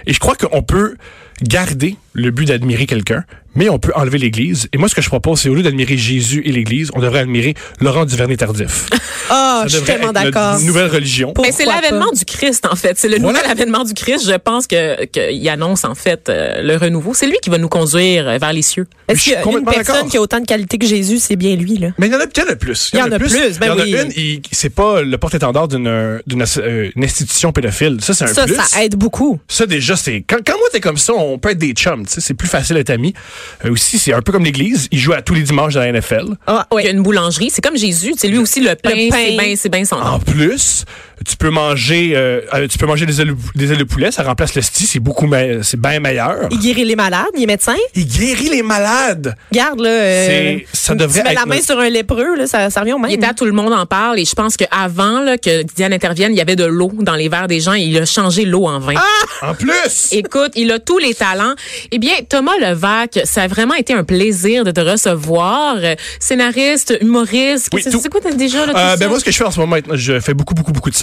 Et 0.07 0.12
je 0.12 0.21
crois 0.21 0.37
qu'on 0.37 0.62
peut 0.62 0.97
garder 1.43 1.97
le 2.17 2.31
but 2.31 2.47
d'admirer 2.47 2.87
quelqu'un, 2.87 3.25
mais 3.55 3.69
on 3.69 3.79
peut 3.79 3.93
enlever 3.95 4.19
l'Église. 4.19 4.69
Et 4.73 4.79
moi, 4.79 4.89
ce 4.89 4.95
que 4.95 5.03
je 5.03 5.09
propose, 5.09 5.41
c'est 5.41 5.49
au 5.49 5.55
lieu 5.55 5.63
d'admirer 5.63 5.97
Jésus 5.97 6.43
et 6.45 6.53
l'Église, 6.53 6.91
on 6.95 7.01
devrait 7.01 7.21
admirer 7.21 7.55
Laurent 7.81 8.05
Duvernay-Tardif. 8.05 8.89
Ah, 9.29 9.63
Ça 9.63 9.69
je 9.69 9.77
suis 9.79 9.87
tellement 9.87 10.13
d'accord. 10.13 10.61
nouvelle 10.61 10.87
religion. 10.87 11.33
Pour- 11.33 11.45
Mais 11.45 11.51
c'est 11.51 11.65
l'avènement 11.65 12.13
du 12.13 12.25
Christ, 12.25 12.65
en 12.71 12.77
fait. 12.77 12.97
C'est 12.97 13.09
le 13.09 13.19
Voilà. 13.19 13.39
nouvel 13.41 13.51
avènement 13.51 13.83
du 13.83 13.93
Christ. 13.93 14.25
Je 14.25 14.37
pense 14.37 14.69
que 14.69 15.05
qu'il 15.07 15.49
annonce, 15.49 15.83
en 15.85 15.97
fait, 15.97 16.29
euh, 16.29 16.63
le 16.63 16.77
renouveau. 16.77 17.13
C'est 17.13 17.27
lui 17.27 17.37
qui 17.43 17.51
va 17.51 17.59
nous 17.59 17.69
conduire 17.69 18.29
euh, 18.29 18.39
vers 18.39 18.53
les 18.53 18.63
cieux. 18.63 18.87
Je 19.09 19.15
Est-ce 19.15 19.23
suis 19.23 19.31
qu'il 19.33 19.41
y 19.51 19.55
a 19.57 19.59
une 19.59 19.65
personne 19.65 20.09
qui 20.09 20.17
a 20.17 20.21
autant 20.21 20.39
de 20.39 20.47
qualités 20.47 20.79
que 20.79 20.87
Jésus, 20.87 21.19
c'est 21.19 21.35
bien 21.35 21.57
lui, 21.57 21.77
là? 21.77 21.89
Mais 21.99 22.07
il 22.07 22.13
y 22.13 22.15
en 22.15 22.21
a 22.21 22.27
peut-être 22.29 22.55
plus. 22.57 22.91
Il 22.93 23.01
y 23.01 23.03
en 23.03 23.11
a 23.11 23.19
plus, 23.19 23.33
ben 23.33 23.51
il 23.63 23.67
y 23.67 23.71
en 23.71 23.79
a 23.79 23.83
oui. 23.83 23.97
une, 24.01 24.13
il- 24.15 24.43
c'est 24.53 24.71
pas 24.71 25.03
le 25.03 25.19
porte-étendard 25.19 25.67
d'une 25.67 26.21
d'une 26.25 26.45
euh, 26.59 26.91
institution 26.97 27.51
pédophile. 27.51 27.97
Ça, 28.03 28.15
c'est 28.15 28.25
un 28.27 28.29
Ça, 28.29 28.45
plus. 28.45 28.55
ça 28.55 28.85
aide 28.85 28.95
beaucoup. 28.95 29.41
Ça, 29.49 29.67
déjà, 29.67 29.97
c'est. 29.97 30.23
Quand, 30.29 30.37
quand 30.47 30.57
moi, 30.57 30.69
t'es 30.71 30.79
comme 30.81 30.99
ça, 30.99 31.15
on 31.15 31.39
peut 31.41 31.51
être 31.51 31.59
des 31.59 31.73
chums. 31.73 32.06
C'est 32.09 32.35
plus 32.35 32.49
facile 32.49 32.77
d'être 32.77 32.91
amis. 32.91 33.15
Euh, 33.65 33.71
aussi, 33.73 33.99
c'est 33.99 34.13
un 34.13 34.23
peu 34.23 34.33
comme 34.33 34.45
l'Église. 34.45 34.89
Il 34.91 34.99
joue 34.99 35.13
à 35.13 35.23
tous 35.23 35.35
les 35.35 35.43
dimanches 35.43 35.75
dans 35.75 35.81
la 35.81 35.93
NFL. 35.93 36.37
Ah, 36.47 36.67
Il 36.79 36.85
y 36.85 36.89
a 36.89 36.91
une 36.91 37.03
boulangerie. 37.03 37.51
C'est 37.51 37.63
comme 37.63 37.77
Jésus. 37.77 38.15
C'est 38.17 38.29
lui 38.29 38.39
aussi 38.39 38.61
le 38.61 38.75
pain. 38.75 38.91
Le 38.91 39.11
pain. 39.11 39.17
C'est 39.17 39.37
bien, 39.37 39.57
c'est 39.57 39.69
bien 39.69 39.85
son 39.85 39.97
nom. 39.97 40.05
En 40.05 40.19
plus, 40.21 40.85
Tu 41.25 41.37
peux 41.37 41.51
manger, 41.51 42.13
euh, 42.15 42.41
euh, 42.53 42.69
tu 42.69 42.77
peux 42.77 42.87
manger 42.87 43.07
des 43.07 43.21
ailes, 43.21 43.35
des 43.55 43.73
ailes 43.73 43.79
de 43.79 43.85
poulet, 43.85 44.11
ça 44.11 44.23
remplace 44.23 44.55
le 44.55 44.61
sti, 44.63 44.87
c'est 44.87 44.99
beaucoup, 45.01 45.27
me- 45.27 45.63
c'est 45.63 45.81
bien 45.81 45.99
meilleur. 45.99 46.49
Il 46.51 46.59
guérit 46.59 46.85
les 46.85 46.95
malades, 46.97 47.25
il 47.37 47.45
est 47.45 47.47
médecin? 47.47 47.75
Il 47.95 48.07
guérit 48.07 48.51
les 48.51 48.63
malades. 48.63 49.35
Garde, 49.51 49.81
là. 49.81 49.89
euh, 49.89 50.27
C'est- 50.27 50.67
ça 50.73 50.93
tu 50.93 50.99
devrait 50.99 51.23
mets 51.23 51.35
la 51.35 51.47
main 51.47 51.55
notre- 51.55 51.67
sur 51.67 51.79
un 51.81 51.89
lépreux, 51.89 52.37
là, 52.37 52.47
ça, 52.47 52.69
ça 52.69 52.81
revient 52.81 52.93
au 52.93 52.99
même. 52.99 53.11
Il 53.11 53.15
était 53.15 53.27
à 53.27 53.33
tout 53.35 53.47
le 53.47 53.53
monde 53.53 53.73
en 53.73 53.87
parle 53.87 54.19
et 54.19 54.25
je 54.27 54.35
pense 54.35 54.57
qu'avant 54.59 55.21
là, 55.23 55.39
que 55.39 55.63
Diane 55.63 55.93
intervienne, 55.95 56.33
il 56.33 56.37
y 56.39 56.41
avait 56.43 56.55
de 56.57 56.65
l'eau 56.67 56.93
dans 57.01 57.15
les 57.15 57.29
verres 57.31 57.49
des 57.49 57.61
gens 57.61 57.73
et 57.75 57.81
il 57.81 57.97
a 57.99 58.05
changé 58.05 58.45
l'eau 58.45 58.67
en 58.67 58.79
vin. 58.79 58.95
En 59.43 59.55
plus. 59.55 60.13
Écoute, 60.13 60.53
il 60.55 60.71
a 60.71 60.79
tous 60.79 60.99
les 60.99 61.15
talents. 61.15 61.55
Eh 61.93 61.99
bien, 61.99 62.13
Thomas 62.29 62.57
Levac, 62.61 63.21
ça 63.25 63.43
a 63.43 63.47
vraiment 63.47 63.75
été 63.75 63.95
un 63.95 64.05
plaisir 64.05 64.65
de 64.65 64.71
te 64.71 64.81
recevoir. 64.81 65.77
Euh, 65.79 65.95
Scénariste, 66.21 66.99
humoriste. 67.01 67.69
Oui, 67.73 67.83
c'est 67.83 68.09
quoi 68.11 68.21
t'as 68.21 68.33
déjà 68.33 68.67
là, 68.67 68.73
tout 68.73 68.79
Euh, 68.79 68.91
ça? 68.91 68.97
ben 68.97 69.09
moi, 69.09 69.19
ce 69.21 69.25
que 69.25 69.31
je 69.31 69.37
fais 69.37 69.45
en 69.45 69.51
ce 69.51 69.61
moment, 69.61 69.77
je 69.93 70.21
fais 70.21 70.35
beaucoup, 70.35 70.55
beaucoup, 70.55 70.73
beaucoup 70.73 70.91
de 70.91 70.95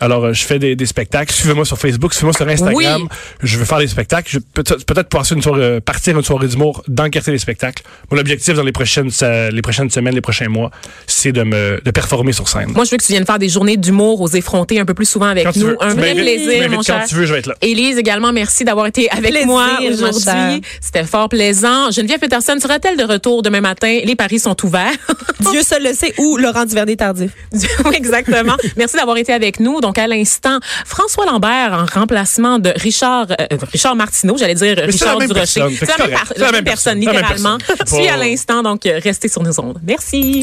Alors, 0.00 0.24
euh, 0.26 0.32
je 0.32 0.44
fais 0.44 0.58
des, 0.58 0.76
des 0.76 0.86
spectacles. 0.86 1.32
Suivez-moi 1.32 1.64
sur 1.64 1.78
Facebook, 1.78 2.12
suivez-moi 2.14 2.32
sur 2.34 2.48
Instagram. 2.48 3.02
Oui. 3.02 3.08
Je 3.42 3.58
veux 3.58 3.64
faire 3.64 3.78
des 3.78 3.86
spectacles. 3.88 4.30
Je 4.30 4.38
peut-être 4.38 5.08
passer 5.08 5.34
une 5.34 5.42
soirée, 5.42 5.62
euh, 5.62 5.80
partir 5.80 6.16
une 6.16 6.24
soirée 6.24 6.48
d'humour 6.48 6.82
dans 6.88 7.04
le 7.04 7.10
quartier 7.10 7.32
des 7.32 7.38
spectacles. 7.38 7.82
Mon 8.10 8.18
objectif 8.18 8.54
dans 8.54 8.62
les 8.62 8.72
prochaines, 8.72 9.10
les 9.52 9.62
prochaines 9.62 9.90
semaines, 9.90 10.14
les 10.14 10.20
prochains 10.20 10.48
mois, 10.48 10.70
c'est 11.06 11.32
de 11.32 11.42
me, 11.42 11.80
de 11.84 11.90
performer 11.90 12.32
sur 12.32 12.48
scène. 12.48 12.70
Moi, 12.74 12.84
je 12.84 12.90
veux 12.90 12.96
que 12.96 13.04
tu 13.04 13.12
viennes 13.12 13.26
faire 13.26 13.38
des 13.38 13.48
journées 13.48 13.76
d'humour 13.76 14.20
aux 14.20 14.28
effrontés 14.28 14.78
un 14.80 14.84
peu 14.84 14.94
plus 14.94 15.08
souvent 15.08 15.26
avec 15.26 15.44
Quand 15.44 15.52
tu 15.52 15.60
nous. 15.60 15.66
veux. 15.68 15.76
Un 15.80 15.94
vrai 15.94 16.14
plaisir, 16.14 16.70
mon 16.70 16.76
quand 16.76 16.82
cher. 16.82 17.04
tu 17.08 17.14
veux, 17.14 17.26
je 17.26 17.32
vais 17.32 17.38
être 17.40 17.46
là. 17.46 17.54
Élise 17.62 17.98
également, 17.98 18.32
merci 18.32 18.64
d'avoir 18.64 18.86
été 18.86 19.10
avec 19.10 19.30
Plaisir, 19.30 19.46
moi 19.46 19.66
aujourd'hui. 19.90 20.62
C'était 20.80 21.04
fort 21.04 21.28
plaisant. 21.28 21.90
Geneviève 21.90 22.18
Peterson 22.20 22.56
sera-t-elle 22.60 22.96
de 22.96 23.04
retour 23.04 23.42
demain 23.42 23.60
matin? 23.60 24.00
Les 24.04 24.16
paris 24.16 24.38
sont 24.38 24.56
ouverts. 24.64 24.92
Dieu 25.50 25.62
seul 25.62 25.82
le 25.84 25.92
sait 25.94 26.12
ou 26.18 26.36
Laurent 26.36 26.64
Duvernay 26.64 26.96
tardif. 26.96 27.30
oui, 27.84 27.94
exactement. 27.94 28.56
Merci 28.76 28.96
d'avoir 28.96 29.16
été 29.16 29.32
avec 29.32 29.47
nous. 29.60 29.80
Donc, 29.80 29.98
à 29.98 30.06
l'instant, 30.06 30.58
François 30.86 31.26
Lambert 31.26 31.72
en 31.72 32.00
remplacement 32.00 32.58
de 32.58 32.72
Richard, 32.76 33.26
euh, 33.30 33.56
Richard 33.72 33.96
Martineau, 33.96 34.36
j'allais 34.38 34.54
dire 34.54 34.76
Richard 34.78 35.18
Durocher. 35.18 35.64
C'est 35.78 35.98
la, 35.98 36.06
la 36.46 36.52
même 36.52 36.64
personne, 36.64 37.00
C'est 37.00 37.06
la 37.06 37.12
même 37.12 37.22
littéralement. 37.22 37.58
personne. 37.58 37.86
Je 37.88 37.94
suis 37.94 38.08
à 38.08 38.16
l'instant, 38.16 38.62
donc, 38.62 38.86
euh, 38.86 39.00
restez 39.02 39.28
sur 39.28 39.42
nos 39.42 39.58
ondes. 39.60 39.78
Merci. 39.82 40.42